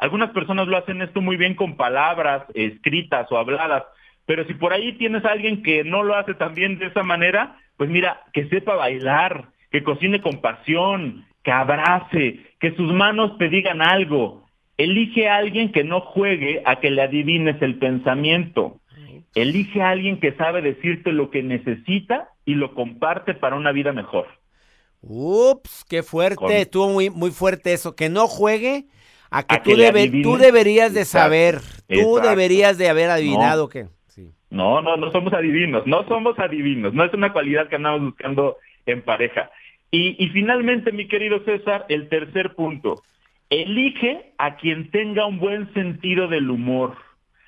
Algunas 0.00 0.30
personas 0.30 0.66
lo 0.66 0.78
hacen 0.78 1.02
esto 1.02 1.20
muy 1.20 1.36
bien 1.36 1.54
con 1.54 1.76
palabras 1.76 2.44
escritas 2.54 3.30
o 3.30 3.36
habladas, 3.36 3.84
pero 4.24 4.46
si 4.46 4.54
por 4.54 4.72
ahí 4.72 4.96
tienes 4.96 5.26
a 5.26 5.32
alguien 5.32 5.62
que 5.62 5.84
no 5.84 6.02
lo 6.02 6.16
hace 6.16 6.32
también 6.32 6.78
de 6.78 6.86
esa 6.86 7.02
manera, 7.02 7.58
pues 7.76 7.90
mira, 7.90 8.22
que 8.32 8.48
sepa 8.48 8.76
bailar, 8.76 9.50
que 9.70 9.84
cocine 9.84 10.22
con 10.22 10.40
pasión, 10.40 11.26
que 11.42 11.52
abrace, 11.52 12.40
que 12.60 12.74
sus 12.76 12.90
manos 12.94 13.36
te 13.36 13.50
digan 13.50 13.82
algo. 13.82 14.46
Elige 14.78 15.28
a 15.28 15.36
alguien 15.36 15.70
que 15.70 15.84
no 15.84 16.00
juegue 16.00 16.62
a 16.64 16.80
que 16.80 16.90
le 16.90 17.02
adivines 17.02 17.60
el 17.60 17.78
pensamiento. 17.78 18.80
Elige 19.34 19.82
a 19.82 19.90
alguien 19.90 20.18
que 20.18 20.32
sabe 20.32 20.62
decirte 20.62 21.12
lo 21.12 21.30
que 21.30 21.42
necesita 21.42 22.30
y 22.46 22.54
lo 22.54 22.74
comparte 22.74 23.34
para 23.34 23.56
una 23.56 23.70
vida 23.70 23.92
mejor. 23.92 24.26
Ups, 25.02 25.84
qué 25.86 26.02
fuerte. 26.02 26.62
Estuvo 26.62 26.88
muy, 26.88 27.10
muy 27.10 27.30
fuerte 27.30 27.74
eso. 27.74 27.94
Que 27.94 28.08
no 28.08 28.26
juegue 28.26 28.86
a 29.30 29.42
que, 29.44 29.54
A 29.56 29.62
tú, 29.62 29.70
que 29.70 29.76
debe- 29.76 30.22
tú 30.22 30.36
deberías 30.36 30.92
de 30.92 31.00
Exacto, 31.00 31.24
saber. 31.24 31.58
Tú 31.88 32.18
exacto. 32.18 32.28
deberías 32.30 32.78
de 32.78 32.88
haber 32.88 33.10
adivinado 33.10 33.62
No. 33.64 33.68
que. 33.68 33.86
No, 34.50 34.82
no, 34.82 34.96
no 34.96 35.12
somos 35.12 35.32
adivinos, 35.32 35.86
no 35.86 36.04
somos 36.08 36.36
adivinos, 36.40 36.92
no 36.92 37.04
es 37.04 37.14
una 37.14 37.32
cualidad 37.32 37.68
que 37.68 37.76
andamos 37.76 38.00
buscando 38.02 38.56
en 38.84 39.00
pareja. 39.02 39.48
Y, 39.92 40.16
y 40.18 40.28
finalmente, 40.30 40.90
mi 40.90 41.06
querido 41.06 41.44
César, 41.44 41.86
el 41.88 42.08
tercer 42.08 42.54
punto, 42.56 43.00
elige 43.48 44.32
a 44.38 44.56
quien 44.56 44.90
tenga 44.90 45.26
un 45.26 45.38
buen 45.38 45.72
sentido 45.74 46.26
del 46.28 46.50
humor. 46.50 46.96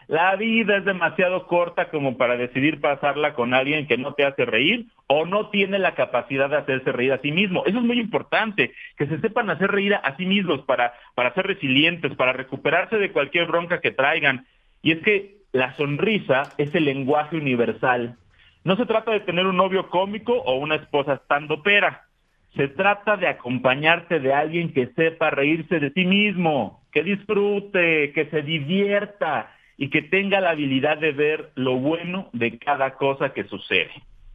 La 0.09 0.35
vida 0.37 0.77
es 0.77 0.85
demasiado 0.85 1.47
corta 1.47 1.88
como 1.91 2.17
para 2.17 2.37
decidir 2.37 2.81
pasarla 2.81 3.35
con 3.35 3.55
alguien 3.55 3.87
que 3.87 3.97
no 3.97 4.15
te 4.15 4.25
hace 4.25 4.45
reír 4.45 4.87
o 5.07 5.27
no 5.27 5.51
tiene 5.51 5.79
la 5.79 5.95
capacidad 5.95 6.51
de 6.51 6.57
hacerse 6.57 6.93
reír 6.93 7.12
a 7.12 7.21
sí 7.21 7.33
mismo. 7.33 7.65
Eso 7.67 7.79
es 7.79 7.85
muy 7.85 7.99
importante, 7.99 8.73
que 8.97 9.07
se 9.07 9.21
sepan 9.21 9.51
hacer 9.51 9.71
reír 9.71 9.95
a 9.95 10.17
sí 10.17 10.27
mismos 10.27 10.62
para, 10.62 10.95
para 11.15 11.35
ser 11.35 11.47
resilientes, 11.47 12.15
para 12.17 12.33
recuperarse 12.33 12.97
de 12.97 13.12
cualquier 13.12 13.47
bronca 13.47 13.81
que 13.81 13.93
traigan. 13.93 14.47
Y 14.83 14.93
es 14.93 14.99
que 15.03 15.37
la 15.53 15.77
sonrisa 15.77 16.55
es 16.59 16.75
el 16.75 16.85
lenguaje 16.85 17.37
universal. 17.37 18.17
No 18.65 18.77
se 18.77 18.87
trata 18.87 19.12
de 19.12 19.21
tener 19.21 19.47
un 19.47 19.57
novio 19.57 19.88
cómico 19.88 20.33
o 20.33 20.57
una 20.57 20.77
esposa 20.77 21.21
pera. 21.65 22.07
Se 22.57 22.69
trata 22.69 23.17
de 23.17 23.29
acompañarte 23.29 24.21
de 24.21 24.33
alguien 24.33 24.73
que 24.73 24.88
sepa 24.88 25.31
reírse 25.31 25.81
de 25.81 25.91
sí 25.93 26.05
mismo, 26.05 26.83
que 26.93 27.03
disfrute, 27.03 28.12
que 28.12 28.27
se 28.27 28.43
divierta 28.43 29.51
y 29.77 29.91
que 29.91 30.03
tenga 30.03 30.41
la 30.41 30.51
habilidad 30.51 30.99
de 30.99 31.13
ver 31.13 31.53
lo 31.55 31.77
bueno 31.79 32.29
de 32.33 32.59
cada 32.59 32.95
cosa 32.97 33.33
que 33.33 33.45
sucede. 33.45 33.91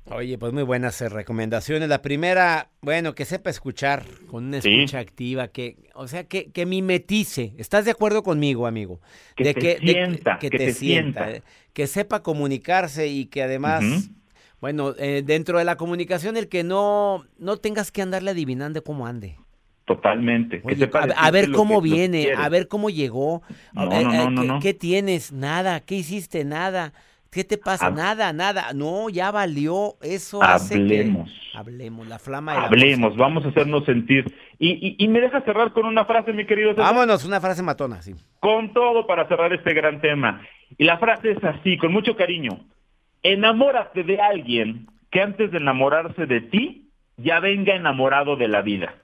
Oye, 0.10 0.38
pues 0.38 0.54
muy 0.54 0.64
buenas 0.64 1.02
eh, 1.02 1.10
recomendaciones. 1.10 1.90
La 1.90 2.02
primera, 2.02 2.70
bueno, 2.82 3.14
que 3.14 3.26
sepa 3.26 3.50
escuchar 3.50 4.04
con 4.28 4.46
una 4.46 4.62
Sí. 4.62 4.74
escucha 4.74 5.00
activa, 5.00 5.50
que, 5.50 5.76
o 5.96 6.08
sea, 6.08 6.24
que, 6.24 6.50
que 6.52 6.66
mimetice. 6.66 7.54
¿Estás 7.58 7.84
de 7.84 7.92
acuerdo 7.92 8.24
conmigo, 8.24 8.68
amigo? 8.68 9.02
Que 9.36 9.44
de 9.44 9.54
te 9.54 9.78
sienta, 9.80 10.40
que, 10.40 10.50
que 10.50 10.58
te 10.58 10.66
te 10.68 10.74
sienta, 10.74 11.26
sienta. 11.26 11.32
eh, 11.38 11.42
que 11.74 11.88
sepa 11.88 12.24
comunicarse 12.24 13.08
y 13.08 13.26
que 13.26 13.44
además, 13.44 14.10
bueno, 14.62 14.94
eh, 14.98 15.24
dentro 15.26 15.58
de 15.60 15.66
la 15.66 15.76
comunicación 15.76 16.38
el 16.38 16.48
que 16.48 16.64
no, 16.64 17.26
no 17.38 17.58
tengas 17.58 17.92
que 17.92 18.02
andarle 18.02 18.32
adivinando 18.32 18.82
cómo 18.86 19.08
ande. 19.08 19.36
Totalmente. 19.88 20.62
Oye, 20.66 20.90
a, 20.94 21.28
a 21.28 21.32
ver 21.32 21.50
cómo 21.54 21.80
viene, 21.82 22.24
quieres. 22.24 22.40
a 22.40 22.50
ver 22.50 22.68
cómo 22.68 22.90
llegó. 22.90 23.42
No, 23.72 23.86
no, 23.86 23.94
eh, 23.94 24.04
no, 24.04 24.30
no, 24.30 24.42
¿qué, 24.42 24.48
no. 24.48 24.60
qué 24.60 24.74
tienes? 24.74 25.32
Nada. 25.32 25.80
¿Qué 25.80 25.96
hiciste? 25.96 26.44
Nada. 26.44 26.92
¿Qué 27.32 27.46
te 27.46 27.58
pasa? 27.58 27.88
Hab- 27.88 27.96
nada, 27.96 28.34
nada. 28.34 28.74
No, 28.74 29.08
ya 29.08 29.32
valió. 29.32 29.96
Eso 30.02 30.44
hace 30.44 30.76
que... 30.76 30.82
Hablemos. 30.82 31.32
Hablemos, 31.56 32.06
la 32.08 32.20
flama 32.20 32.52
amor. 32.52 32.66
Hablemos, 32.66 33.16
vamos 33.16 33.46
a 33.46 33.48
hacernos 33.48 33.86
sentir. 33.86 34.26
Y, 34.60 34.72
y, 34.72 34.96
y 35.04 35.08
me 35.08 35.22
deja 35.22 35.40
cerrar 35.42 35.72
con 35.72 35.86
una 35.86 36.04
frase, 36.04 36.34
mi 36.34 36.46
querido 36.46 36.72
César. 36.72 36.84
Vámonos, 36.86 37.24
una 37.24 37.40
frase 37.40 37.64
matona, 37.64 38.02
sí. 38.02 38.14
Con 38.42 38.74
todo 38.74 39.08
para 39.08 39.26
cerrar 39.30 39.54
este 39.54 39.74
gran 39.74 40.02
tema. 40.02 40.42
Y 40.78 40.84
la 40.84 40.98
frase 40.98 41.32
es 41.32 41.44
así, 41.46 41.78
con 41.78 41.94
mucho 41.94 42.18
cariño. 42.18 42.60
Enamórate 43.24 44.04
de 44.04 44.20
alguien 44.20 44.88
que 45.12 45.22
antes 45.22 45.50
de 45.52 45.58
enamorarse 45.58 46.26
de 46.26 46.42
ti, 46.42 46.90
ya 47.16 47.40
venga 47.40 47.74
enamorado 47.74 48.36
de 48.36 48.48
la 48.50 48.62
vida. 48.62 48.96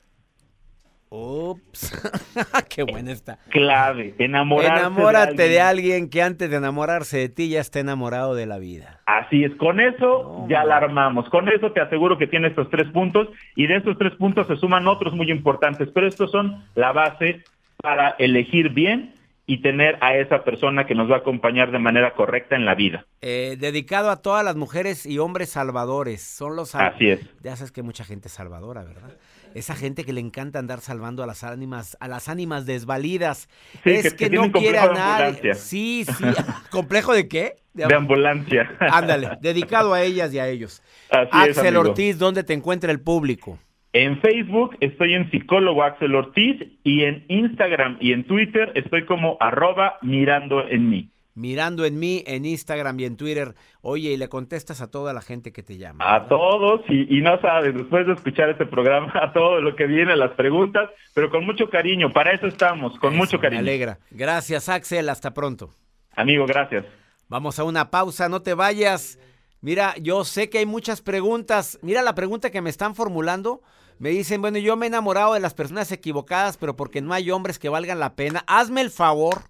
Ups. 1.16 1.92
Qué 2.70 2.82
buena 2.84 3.12
está. 3.12 3.38
Clave, 3.50 4.16
enamorarse 4.18 4.80
Enamórate 4.80 5.48
de 5.48 5.62
alguien. 5.62 5.94
alguien 5.94 6.10
que 6.10 6.22
antes 6.24 6.50
de 6.50 6.56
enamorarse 6.58 7.18
de 7.18 7.30
ti 7.30 7.50
ya 7.50 7.62
está 7.62 7.80
enamorado 7.80 8.34
de 8.34 8.48
la 8.48 8.58
vida. 8.58 9.00
Así 9.06 9.44
es, 9.44 9.56
con 9.58 9.80
eso 9.80 10.46
ya 10.50 10.64
la 10.64 10.78
armamos. 10.78 11.30
Con 11.30 11.50
eso 11.50 11.72
te 11.72 11.82
aseguro 11.82 12.18
que 12.18 12.26
tiene 12.28 12.48
estos 12.48 12.70
tres 12.72 12.88
puntos 12.92 13.28
y 13.56 13.68
de 13.68 13.78
estos 13.78 13.98
tres 14.00 14.14
puntos 14.16 14.48
se 14.48 14.56
suman 14.56 14.88
otros 14.88 15.14
muy 15.14 15.30
importantes, 15.30 15.88
pero 15.94 16.08
estos 16.08 16.32
son 16.32 16.66
la 16.74 16.92
base 16.92 17.44
para 17.78 18.16
elegir 18.18 18.70
bien 18.70 19.14
y 19.46 19.62
tener 19.62 19.98
a 20.00 20.16
esa 20.16 20.44
persona 20.46 20.86
que 20.86 20.96
nos 20.96 21.12
va 21.12 21.16
a 21.16 21.20
acompañar 21.20 21.70
de 21.72 21.78
manera 21.78 22.14
correcta 22.14 22.56
en 22.56 22.66
la 22.66 22.76
vida. 22.76 23.06
Eh, 23.22 23.58
dedicado 23.60 24.10
a 24.10 24.22
todas 24.22 24.44
las 24.46 24.56
mujeres 24.56 25.06
y 25.06 25.20
hombres 25.20 25.50
salvadores. 25.50 26.24
Son 26.24 26.56
los 26.56 26.70
sal- 26.70 26.94
Así 26.96 27.10
es. 27.10 27.20
Ya 27.44 27.56
sabes 27.58 27.74
que 27.74 27.84
mucha 27.84 28.06
gente 28.06 28.30
es 28.30 28.34
salvadora, 28.34 28.84
¿verdad? 28.86 29.18
Esa 29.54 29.76
gente 29.76 30.04
que 30.04 30.14
le 30.14 30.20
encanta 30.22 30.60
andar 30.60 30.80
salvando 30.82 31.24
a 31.24 31.28
las 31.28 31.44
ánimas, 31.44 31.96
a 32.00 32.08
las 32.08 32.28
ánimas 32.30 32.66
desvalidas. 32.66 33.50
Sí, 33.84 33.92
es 33.92 34.04
que- 34.14 34.18
que, 34.18 34.30
que 34.30 34.36
no 34.36 34.52
quiere 34.52 34.80
a 34.80 34.88
nadie. 34.94 35.54
Sí, 35.56 36.06
sí. 36.06 36.24
¿Complejo 36.72 37.14
de 37.14 37.28
qué? 37.28 37.56
De 37.74 37.86
ambulancia. 37.96 38.70
Ándale, 38.80 39.32
dedicado 39.42 39.94
a 39.94 40.02
ellas 40.04 40.34
y 40.34 40.40
a 40.40 40.48
ellos. 40.48 40.82
Así 41.10 41.30
Axel. 41.32 41.78
Ortiz, 41.78 42.18
¿dónde 42.20 42.44
te 42.44 42.54
encuentra 42.54 42.92
el 42.92 43.00
público? 43.02 43.58
En 43.94 44.20
Facebook 44.22 44.76
estoy 44.80 45.14
en 45.14 45.30
psicólogo 45.30 45.84
Axel 45.84 46.16
Ortiz 46.16 46.60
y 46.84 47.04
en 47.04 47.26
Instagram 47.28 47.98
y 48.00 48.14
en 48.14 48.26
Twitter 48.26 48.72
estoy 48.76 49.06
como 49.06 49.38
arroba 49.40 49.98
mirando 50.02 50.68
en 50.68 50.90
mí. 50.90 51.10
Mirando 51.36 51.84
en 51.86 51.98
mí, 51.98 52.24
en 52.28 52.46
Instagram 52.46 53.00
y 53.00 53.06
en 53.06 53.18
Twitter. 53.18 53.56
Oye, 53.82 54.12
y 54.12 54.18
le 54.18 54.30
contestas 54.30 54.82
a 54.82 54.92
toda 54.92 55.14
la 55.14 55.22
gente 55.22 55.52
que 55.52 55.64
te 55.64 55.78
llama. 55.78 56.04
A 56.16 56.28
todos, 56.28 56.82
y, 56.90 57.18
y 57.18 57.22
no 57.22 57.42
sabes, 57.42 57.74
después 57.74 58.06
de 58.06 58.14
escuchar 58.14 58.50
este 58.50 58.66
programa, 58.68 59.12
a 59.22 59.34
todo 59.34 59.60
lo 59.60 59.76
que 59.76 59.88
viene, 59.88 60.16
las 60.16 60.32
preguntas, 60.34 60.90
pero 61.16 61.32
con 61.32 61.44
mucho 61.46 61.70
cariño, 61.70 62.12
para 62.14 62.34
eso 62.34 62.46
estamos, 62.48 62.98
con 63.00 63.16
mucho 63.16 63.38
Me 63.38 63.42
cariño. 63.42 63.62
alegra. 63.62 63.98
Gracias, 64.12 64.70
Axel. 64.70 65.10
Hasta 65.10 65.34
pronto. 65.34 65.72
Amigo, 66.16 66.46
gracias. 66.46 66.86
Vamos 67.30 67.58
a 67.58 67.64
una 67.64 67.90
pausa, 67.90 68.30
no 68.30 68.42
te 68.44 68.54
vayas. 68.54 69.18
Mira, 69.62 69.96
yo 70.00 70.26
sé 70.26 70.50
que 70.50 70.60
hay 70.60 70.66
muchas 70.68 71.02
preguntas. 71.02 71.80
Mira 71.82 72.04
la 72.04 72.14
pregunta 72.14 72.52
que 72.52 72.62
me 72.62 72.70
están 72.70 72.94
formulando. 72.94 73.62
Me 73.98 74.10
dicen, 74.10 74.42
bueno, 74.42 74.58
yo 74.60 74.76
me 74.76 74.86
he 74.86 74.90
enamorado 74.90 75.34
de 75.34 75.40
las 75.40 75.54
personas 75.54 75.92
equivocadas, 75.92 76.58
pero 76.58 76.76
porque 76.76 77.02
no 77.02 77.14
hay 77.14 77.32
hombres 77.32 77.58
que 77.58 77.70
valgan 77.70 78.00
la 78.00 78.16
pena. 78.16 78.44
Hazme 78.46 78.82
el 78.82 78.92
favor. 78.92 79.44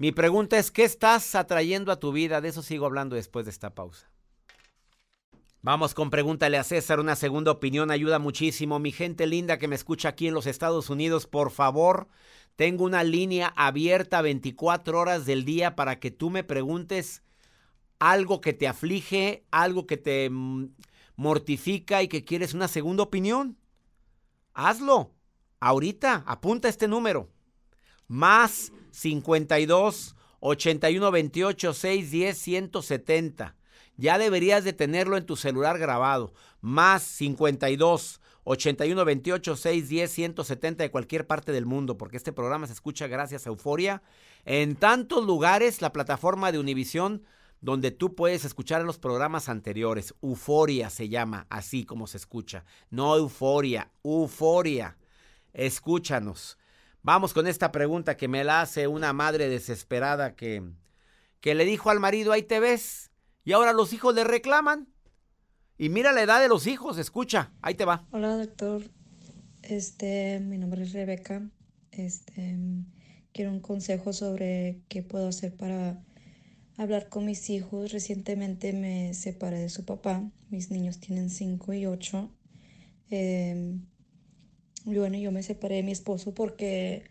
Mi 0.00 0.12
pregunta 0.12 0.56
es, 0.56 0.70
¿qué 0.70 0.84
estás 0.84 1.34
atrayendo 1.34 1.92
a 1.92 2.00
tu 2.00 2.10
vida? 2.10 2.40
De 2.40 2.48
eso 2.48 2.62
sigo 2.62 2.86
hablando 2.86 3.16
después 3.16 3.44
de 3.44 3.50
esta 3.50 3.74
pausa. 3.74 4.10
Vamos 5.60 5.92
con 5.92 6.08
pregúntale 6.08 6.56
a 6.56 6.64
César, 6.64 7.00
una 7.00 7.16
segunda 7.16 7.50
opinión 7.50 7.90
ayuda 7.90 8.18
muchísimo. 8.18 8.78
Mi 8.78 8.92
gente 8.92 9.26
linda 9.26 9.58
que 9.58 9.68
me 9.68 9.74
escucha 9.74 10.08
aquí 10.08 10.26
en 10.26 10.32
los 10.32 10.46
Estados 10.46 10.88
Unidos, 10.88 11.26
por 11.26 11.50
favor, 11.50 12.08
tengo 12.56 12.84
una 12.84 13.04
línea 13.04 13.52
abierta 13.56 14.22
24 14.22 14.98
horas 14.98 15.26
del 15.26 15.44
día 15.44 15.76
para 15.76 16.00
que 16.00 16.10
tú 16.10 16.30
me 16.30 16.44
preguntes 16.44 17.22
algo 17.98 18.40
que 18.40 18.54
te 18.54 18.68
aflige, 18.68 19.44
algo 19.50 19.86
que 19.86 19.98
te 19.98 20.30
mm, 20.30 20.68
mortifica 21.16 22.02
y 22.02 22.08
que 22.08 22.24
quieres 22.24 22.54
una 22.54 22.68
segunda 22.68 23.02
opinión. 23.02 23.58
Hazlo. 24.54 25.12
Ahorita, 25.60 26.24
apunta 26.26 26.70
este 26.70 26.88
número. 26.88 27.28
Más 28.08 28.72
52 28.92 30.16
81 30.40 31.10
28 31.10 31.74
610 31.74 32.38
170. 32.38 33.56
Ya 33.96 34.18
deberías 34.18 34.64
de 34.64 34.72
tenerlo 34.72 35.16
en 35.16 35.26
tu 35.26 35.36
celular 35.36 35.78
grabado. 35.78 36.32
Más 36.60 37.02
52 37.02 38.20
81 38.44 39.04
28 39.04 39.56
610 39.56 40.10
170 40.10 40.82
de 40.82 40.90
cualquier 40.90 41.26
parte 41.26 41.52
del 41.52 41.66
mundo, 41.66 41.98
porque 41.98 42.16
este 42.16 42.32
programa 42.32 42.66
se 42.66 42.72
escucha 42.72 43.06
gracias 43.06 43.46
a 43.46 43.50
Euforia. 43.50 44.02
En 44.44 44.76
tantos 44.76 45.24
lugares, 45.26 45.82
la 45.82 45.92
plataforma 45.92 46.50
de 46.50 46.58
Univisión, 46.58 47.22
donde 47.60 47.90
tú 47.90 48.14
puedes 48.14 48.44
escuchar 48.44 48.82
los 48.82 48.98
programas 48.98 49.48
anteriores. 49.48 50.14
Euforia 50.22 50.88
se 50.88 51.08
llama, 51.08 51.46
así 51.50 51.84
como 51.84 52.06
se 52.06 52.16
escucha. 52.16 52.64
No 52.88 53.16
euforia, 53.16 53.90
euforia. 54.02 54.96
Escúchanos. 55.52 56.56
Vamos 57.02 57.32
con 57.32 57.46
esta 57.46 57.72
pregunta 57.72 58.16
que 58.16 58.28
me 58.28 58.44
la 58.44 58.60
hace 58.60 58.86
una 58.86 59.12
madre 59.12 59.48
desesperada 59.48 60.36
que, 60.36 60.62
que 61.40 61.54
le 61.54 61.64
dijo 61.64 61.88
al 61.88 61.98
marido, 61.98 62.32
ahí 62.32 62.42
te 62.42 62.60
ves 62.60 63.10
y 63.44 63.52
ahora 63.52 63.72
los 63.72 63.92
hijos 63.92 64.14
le 64.14 64.24
reclaman. 64.24 64.88
Y 65.78 65.88
mira 65.88 66.12
la 66.12 66.22
edad 66.22 66.42
de 66.42 66.48
los 66.48 66.66
hijos, 66.66 66.98
escucha, 66.98 67.52
ahí 67.62 67.74
te 67.74 67.86
va. 67.86 68.06
Hola, 68.12 68.36
doctor. 68.36 68.82
Este, 69.62 70.40
mi 70.40 70.58
nombre 70.58 70.82
es 70.82 70.92
Rebeca. 70.92 71.50
Este, 71.90 72.58
quiero 73.32 73.50
un 73.50 73.60
consejo 73.60 74.12
sobre 74.12 74.82
qué 74.88 75.02
puedo 75.02 75.28
hacer 75.28 75.56
para 75.56 76.02
hablar 76.76 77.08
con 77.08 77.24
mis 77.24 77.48
hijos. 77.48 77.92
Recientemente 77.92 78.74
me 78.74 79.14
separé 79.14 79.58
de 79.58 79.68
su 79.70 79.86
papá. 79.86 80.22
Mis 80.50 80.70
niños 80.70 81.00
tienen 81.00 81.30
5 81.30 81.72
y 81.72 81.86
8. 81.86 82.30
Em, 83.08 83.86
y 84.84 84.96
bueno, 84.96 85.18
yo 85.18 85.32
me 85.32 85.42
separé 85.42 85.76
de 85.76 85.82
mi 85.82 85.92
esposo 85.92 86.34
porque 86.34 87.04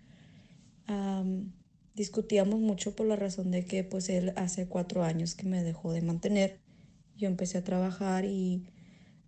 discutíamos 1.93 2.59
mucho 2.59 2.95
por 2.95 3.05
la 3.05 3.15
razón 3.15 3.51
de 3.51 3.65
que 3.65 3.83
pues 3.83 4.09
él 4.09 4.33
hace 4.37 4.67
cuatro 4.67 5.03
años 5.03 5.35
que 5.35 5.45
me 5.45 5.63
dejó 5.63 5.91
de 5.91 6.01
mantener. 6.01 6.61
Yo 7.15 7.27
empecé 7.27 7.57
a 7.57 7.63
trabajar 7.63 8.25
y 8.25 8.65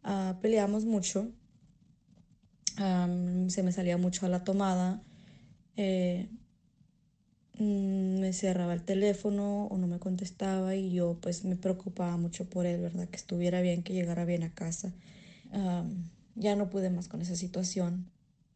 uh, 0.06 0.40
peleamos 0.42 0.86
mucho. 0.86 1.32
se 2.78 3.64
me 3.64 3.72
salía 3.72 3.98
mucho 3.98 4.26
a 4.26 4.30
la 4.30 4.44
tomada. 4.44 5.04
Eh, 5.76 6.30
mm, 7.60 8.20
me 8.22 8.34
cerraba 8.34 8.74
el 8.74 8.84
teléfono 8.84 9.66
o 9.66 9.78
no 9.78 9.88
me 9.88 10.00
contestaba 10.00 10.76
y 10.76 10.92
yo 10.92 11.20
pues 11.22 11.44
me 11.46 11.58
preocupaba 11.58 12.18
mucho 12.18 12.50
por 12.50 12.66
él, 12.66 12.82
¿verdad? 12.82 13.10
Que 13.10 13.18
estuviera 13.18 13.62
bien, 13.62 13.84
que 13.84 13.94
llegara 13.94 14.26
bien 14.26 14.44
a 14.44 14.54
casa. 14.54 14.94
ya 16.36 16.56
no 16.56 16.70
pude 16.70 16.90
más 16.90 17.08
con 17.08 17.22
esa 17.22 17.36
situación 17.36 18.10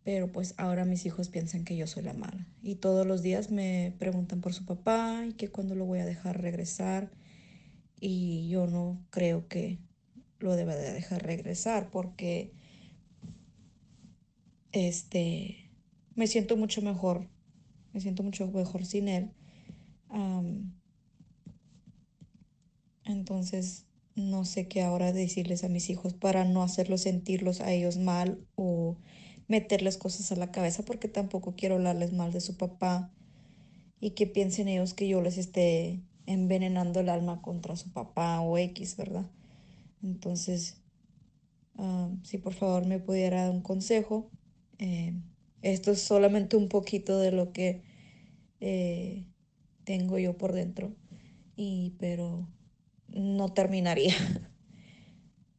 pero 0.05 0.31
pues 0.31 0.53
ahora 0.57 0.85
mis 0.85 1.07
hijos 1.07 1.29
piensan 1.29 1.65
que 1.65 1.75
yo 1.75 1.87
soy 1.87 2.03
la 2.03 2.13
mala. 2.13 2.47
Y 2.61 2.75
todos 2.75 3.07
los 3.07 3.23
días 3.23 3.49
me 3.49 3.95
preguntan 3.97 4.39
por 4.39 4.53
su 4.53 4.63
papá 4.63 5.25
y 5.27 5.33
que 5.33 5.49
cuándo 5.49 5.73
lo 5.73 5.85
voy 5.85 5.97
a 5.97 6.05
dejar 6.05 6.39
regresar. 6.39 7.09
Y 7.99 8.47
yo 8.47 8.67
no 8.67 9.03
creo 9.09 9.47
que 9.47 9.79
lo 10.37 10.55
deba 10.55 10.75
de 10.75 10.93
dejar 10.93 11.23
regresar 11.23 11.89
porque 11.89 12.53
este 14.73 15.71
me 16.13 16.27
siento 16.27 16.55
mucho 16.55 16.83
mejor. 16.83 17.27
Me 17.91 17.99
siento 17.99 18.21
mucho 18.21 18.45
mejor 18.51 18.85
sin 18.85 19.07
él. 19.07 19.31
entonces 23.05 23.87
no 24.13 24.45
sé 24.45 24.67
qué 24.67 24.83
ahora 24.83 25.11
decirles 25.11 25.63
a 25.63 25.69
mis 25.69 25.89
hijos 25.89 26.13
para 26.13 26.45
no 26.45 26.61
hacerlos 26.61 27.01
sentirlos 27.01 27.59
a 27.59 27.71
ellos 27.71 27.97
mal 27.97 28.45
o 28.55 28.97
meterles 29.47 29.97
cosas 29.97 30.31
a 30.31 30.35
la 30.35 30.51
cabeza 30.51 30.83
porque 30.83 31.07
tampoco 31.07 31.55
quiero 31.55 31.75
hablarles 31.75 32.13
mal 32.13 32.31
de 32.31 32.41
su 32.41 32.57
papá 32.57 33.11
y 33.99 34.11
que 34.11 34.27
piensen 34.27 34.67
ellos 34.67 34.93
que 34.93 35.07
yo 35.07 35.21
les 35.21 35.37
esté 35.37 36.01
envenenando 36.25 36.99
el 36.99 37.09
alma 37.09 37.41
contra 37.41 37.75
su 37.75 37.91
papá 37.91 38.41
o 38.41 38.57
X, 38.57 38.97
¿verdad? 38.97 39.25
Entonces, 40.03 40.81
ah, 41.77 42.09
si 42.23 42.37
por 42.37 42.53
favor 42.53 42.85
me 42.85 42.99
pudiera 42.99 43.43
dar 43.43 43.51
un 43.51 43.61
consejo, 43.61 44.29
eh, 44.79 45.13
esto 45.61 45.91
es 45.91 46.01
solamente 46.01 46.57
un 46.57 46.69
poquito 46.69 47.19
de 47.19 47.31
lo 47.31 47.51
que 47.51 47.83
eh, 48.59 49.25
tengo 49.83 50.17
yo 50.17 50.37
por 50.37 50.53
dentro, 50.53 50.95
y, 51.55 51.95
pero 51.99 52.47
no 53.07 53.53
terminaría. 53.53 54.13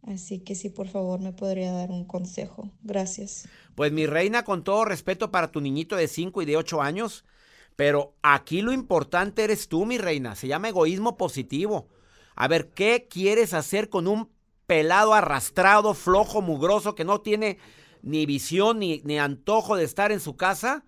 Así 0.06 0.38
que 0.38 0.54
si 0.54 0.70
por 0.70 0.88
favor 0.88 1.20
me 1.20 1.32
podría 1.32 1.72
dar 1.72 1.90
un 1.90 2.04
consejo. 2.04 2.70
Gracias. 2.82 3.48
Pues 3.74 3.90
mi 3.90 4.06
reina, 4.06 4.44
con 4.44 4.62
todo 4.62 4.84
respeto 4.84 5.32
para 5.32 5.50
tu 5.50 5.60
niñito 5.60 5.96
de 5.96 6.06
5 6.06 6.42
y 6.42 6.44
de 6.44 6.56
8 6.56 6.80
años, 6.80 7.24
pero 7.74 8.14
aquí 8.22 8.62
lo 8.62 8.72
importante 8.72 9.42
eres 9.42 9.68
tú, 9.68 9.84
mi 9.84 9.98
reina. 9.98 10.36
Se 10.36 10.46
llama 10.46 10.68
egoísmo 10.68 11.16
positivo. 11.16 11.88
A 12.36 12.46
ver, 12.46 12.70
¿qué 12.70 13.08
quieres 13.10 13.52
hacer 13.52 13.88
con 13.88 14.06
un 14.06 14.30
pelado 14.66 15.12
arrastrado, 15.12 15.92
flojo, 15.92 16.40
mugroso, 16.40 16.94
que 16.94 17.04
no 17.04 17.20
tiene 17.20 17.58
ni 18.02 18.26
visión 18.26 18.78
ni, 18.78 19.02
ni 19.04 19.18
antojo 19.18 19.76
de 19.76 19.84
estar 19.84 20.12
en 20.12 20.20
su 20.20 20.36
casa? 20.36 20.84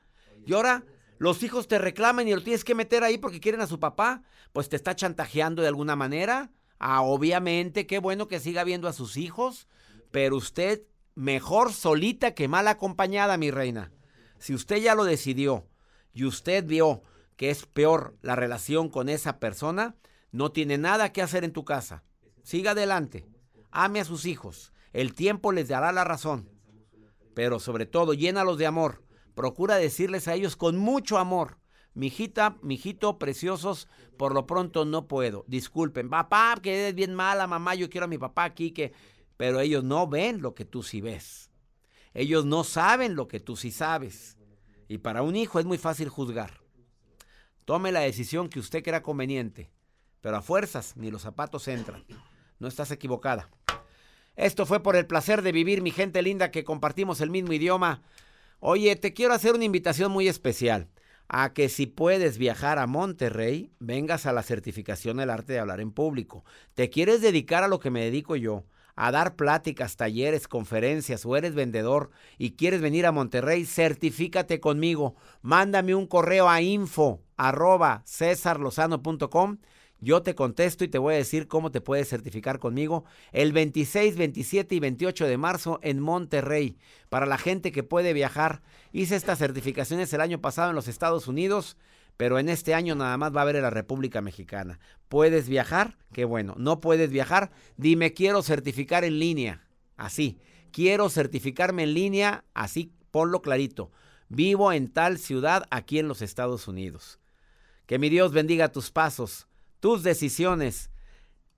Y 0.47 0.55
ahora 0.55 0.85
los 1.19 1.43
hijos 1.43 1.67
te 1.67 1.79
reclaman 1.79 2.29
y 2.29 2.35
lo 2.35 2.43
tienes 2.43 2.65
que 2.65 2.77
meter 2.77 3.03
ahí 3.03 3.19
porque 3.19 3.41
quieren 3.41 3.61
a 3.61 3.67
su 3.67 3.81
papá. 3.81 4.23
Pues 4.53 4.69
te 4.69 4.77
está 4.77 4.95
chantajeando 4.95 5.61
de 5.63 5.69
alguna 5.69 5.97
manera. 5.97 6.53
Ah, 6.79 7.03
obviamente, 7.03 7.87
qué 7.87 7.99
bueno 7.99 8.29
que 8.29 8.41
siga 8.41 8.65
viendo 8.65 8.89
a 8.89 8.93
sus 8.93 9.17
hijos, 9.17 9.67
pero 10.11 10.37
usted 10.37 10.83
mejor 11.15 11.73
solita 11.73 12.35
que 12.35 12.49
mal 12.49 12.69
acompañada, 12.69 13.37
mi 13.37 13.51
reina. 13.51 13.91
Si 14.39 14.55
usted 14.55 14.77
ya 14.77 14.95
lo 14.95 15.05
decidió 15.05 15.67
y 16.13 16.25
usted 16.25 16.65
vio 16.65 17.03
que 17.37 17.51
es 17.51 17.67
peor 17.67 18.17
la 18.23 18.37
relación 18.37 18.89
con 18.89 19.09
esa 19.09 19.39
persona, 19.39 19.97
no 20.31 20.53
tiene 20.53 20.79
nada 20.79 21.13
que 21.13 21.23
hacer 21.23 21.45
en 21.45 21.53
tu 21.53 21.65
casa. 21.65 22.05
Siga 22.43 22.73
adelante. 22.73 23.27
Ame 23.71 24.01
a 24.01 24.05
sus 24.05 24.27
hijos. 24.27 24.73
El 24.93 25.15
tiempo 25.15 25.53
les 25.53 25.69
dará 25.69 25.93
la 25.93 26.05
razón. 26.05 26.49
Pero 27.35 27.61
sobre 27.61 27.87
todo, 27.87 28.15
llénalos 28.15 28.59
de 28.59 28.67
amor. 28.67 29.05
Procura 29.35 29.77
decirles 29.77 30.29
a 30.29 30.35
ellos 30.35 30.57
con 30.57 30.77
mucho 30.77 31.19
amor 31.19 31.59
Mijita, 31.99 32.57
mijito, 32.63 33.19
preciosos, 33.19 33.89
por 34.17 34.33
lo 34.33 34.47
pronto 34.47 34.85
no 34.85 35.09
puedo. 35.09 35.45
Disculpen, 35.49 36.09
papá, 36.09 36.55
que 36.63 36.73
eres 36.79 36.95
bien 36.95 37.13
mala, 37.13 37.49
mamá, 37.49 37.75
yo 37.75 37.91
quiero 37.91 38.05
a 38.05 38.09
mi 38.09 38.19
papá 38.19 38.45
aquí, 38.45 38.71
que... 38.71 38.93
Pero 39.37 39.59
ellos 39.59 39.83
no 39.83 40.07
ven 40.07 40.41
lo 40.41 40.55
que 40.55 40.65
tú 40.65 40.85
sí 40.85 41.01
ves. 41.01 41.51
Ellos 42.15 42.45
no 42.45 42.63
saben 42.63 43.17
lo 43.17 43.27
que 43.27 43.41
tú 43.41 43.57
sí 43.57 43.73
sabes. 43.73 44.39
Y 44.87 44.99
para 44.99 45.23
un 45.23 45.35
hijo 45.35 45.59
es 45.59 45.67
muy 45.67 45.77
fácil 45.77 46.09
juzgar. 46.09 46.61
Tome 47.65 47.91
la 47.91 48.01
decisión 48.01 48.49
que 48.49 48.61
usted 48.61 48.85
crea 48.85 49.03
conveniente. 49.03 49.69
Pero 50.21 50.37
a 50.37 50.43
fuerzas 50.43 50.97
ni 50.97 51.11
los 51.11 51.23
zapatos 51.23 51.67
entran. 51.67 52.05
No 52.61 52.69
estás 52.69 52.93
equivocada. 52.93 53.51
Esto 54.37 54.67
fue 54.67 54.85
por 54.85 54.95
el 54.95 55.07
placer 55.07 55.43
de 55.43 55.51
vivir, 55.51 55.83
mi 55.83 55.91
gente 55.91 56.23
linda, 56.23 56.53
que 56.53 56.63
compartimos 56.63 57.21
el 57.21 57.31
mismo 57.31 57.53
idioma. 57.53 58.03
Oye, 58.61 58.95
te 58.95 59.15
quiero 59.15 59.35
hacer 59.35 59.57
una 59.57 59.65
invitación 59.65 60.13
muy 60.13 60.29
especial 60.29 60.89
a 61.29 61.53
que 61.53 61.69
si 61.69 61.87
puedes 61.87 62.39
viajar 62.39 62.79
a 62.79 62.87
Monterrey, 62.87 63.71
vengas 63.79 64.27
a 64.27 64.33
la 64.33 64.43
certificación 64.43 65.19
del 65.19 65.31
arte 65.31 65.53
de 65.53 65.59
hablar 65.59 65.81
en 65.81 65.93
público. 65.93 66.45
¿Te 66.75 66.89
quieres 66.91 67.21
dedicar 67.21 67.63
a 67.63 67.69
lo 67.69 67.81
que 67.81 67.91
me 67.91 68.05
dedico 68.05 68.37
yo? 68.37 68.65
A 68.97 69.13
dar 69.13 69.37
pláticas, 69.37 69.97
talleres, 69.97 70.49
conferencias 70.49 71.25
o 71.25 71.37
eres 71.37 71.55
vendedor 71.55 72.11
y 72.37 72.53
quieres 72.53 72.81
venir 72.81 73.07
a 73.07 73.13
Monterrey, 73.13 73.65
certifícate 73.65 74.59
conmigo. 74.59 75.15
Mándame 75.43 75.95
un 75.95 76.07
correo 76.07 76.49
a 76.49 76.63
info 76.63 77.23
arroba 77.37 78.03
yo 80.01 80.23
te 80.23 80.35
contesto 80.35 80.85
y 80.85 80.89
te 80.89 80.99
voy 80.99 81.15
a 81.15 81.19
decir 81.19 81.49
cómo 81.49 81.71
te 81.71 81.81
puedes 81.81 82.09
certificar 82.09 82.59
conmigo 82.59 83.05
el 83.33 83.53
26, 83.53 84.17
27 84.17 84.75
y 84.75 84.81
28 84.81 85.27
de 85.27 85.39
marzo 85.39 85.81
en 85.83 86.01
Monterrey. 86.01 86.79
Para 87.09 87.27
la 87.27 87.39
gente 87.39 87.73
que 87.73 87.83
puede 87.83 88.13
viajar, 88.13 88.63
hice 88.93 89.17
estas 89.17 89.39
certificaciones 89.39 90.13
el 90.13 90.21
año 90.21 90.41
pasado 90.41 90.71
en 90.71 90.77
los 90.77 90.89
Estados 90.89 91.27
Unidos, 91.27 91.77
pero 92.17 92.39
en 92.39 92.49
este 92.49 92.75
año 92.75 92.95
nada 92.95 93.17
más 93.17 93.35
va 93.35 93.41
a 93.41 93.43
haber 93.43 93.57
en 93.57 93.63
la 93.63 93.71
República 93.71 94.21
Mexicana. 94.21 94.79
¿Puedes 95.09 95.49
viajar? 95.49 95.99
Qué 96.13 96.25
bueno. 96.25 96.55
¿No 96.59 96.81
puedes 96.81 97.11
viajar? 97.11 97.51
Dime, 97.77 98.13
quiero 98.13 98.43
certificar 98.43 99.05
en 99.05 99.19
línea. 99.19 99.67
Así. 99.97 100.39
Quiero 100.71 101.09
certificarme 101.09 101.85
en 101.85 101.95
línea. 101.95 102.45
Así, 102.55 102.93
ponlo 103.11 103.41
clarito. 103.41 103.91
Vivo 104.29 104.73
en 104.73 104.89
tal 104.89 105.19
ciudad 105.19 105.65
aquí 105.71 105.99
en 105.99 106.07
los 106.07 106.21
Estados 106.21 106.69
Unidos 106.69 107.19
Que 107.87 107.99
mi 107.99 108.11
Dios 108.11 108.33
bendiga 108.33 108.73
tus 108.73 108.91
pasos, 108.91 109.49
tus 109.81 110.03
decisiones. 110.03 110.91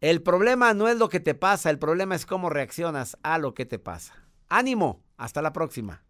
El 0.00 0.22
problema 0.22 0.72
no 0.74 0.88
es 0.88 0.98
lo 0.98 1.08
que 1.08 1.20
te 1.20 1.34
pasa, 1.34 1.70
el 1.70 1.78
problema 1.78 2.14
es 2.14 2.26
cómo 2.26 2.48
reaccionas 2.48 3.18
a 3.22 3.38
lo 3.38 3.54
que 3.54 3.66
te 3.66 3.78
pasa. 3.78 4.14
Ánimo, 4.48 5.02
hasta 5.16 5.42
la 5.42 5.52
próxima. 5.52 6.02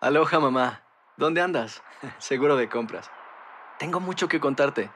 Aloha 0.00 0.38
mamá, 0.38 0.82
¿dónde 1.16 1.40
andas? 1.40 1.82
Seguro 2.18 2.56
de 2.56 2.68
compras. 2.68 3.10
Tengo 3.78 3.98
mucho 3.98 4.28
que 4.28 4.40
contarte. 4.40 4.90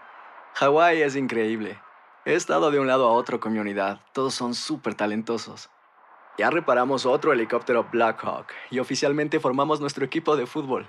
Hawái 0.54 1.02
es 1.02 1.16
increíble. 1.16 1.80
He 2.24 2.34
estado 2.34 2.70
de 2.70 2.78
un 2.78 2.86
lado 2.86 3.08
a 3.08 3.12
otro 3.12 3.40
con 3.40 3.52
mi 3.52 3.58
unidad. 3.58 4.00
Todos 4.12 4.34
son 4.34 4.54
súper 4.54 4.94
talentosos. 4.94 5.70
Ya 6.38 6.50
reparamos 6.50 7.06
otro 7.06 7.32
helicóptero 7.32 7.88
Blackhawk 7.90 8.46
y 8.70 8.78
oficialmente 8.78 9.40
formamos 9.40 9.80
nuestro 9.80 10.04
equipo 10.04 10.36
de 10.36 10.46
fútbol. 10.46 10.88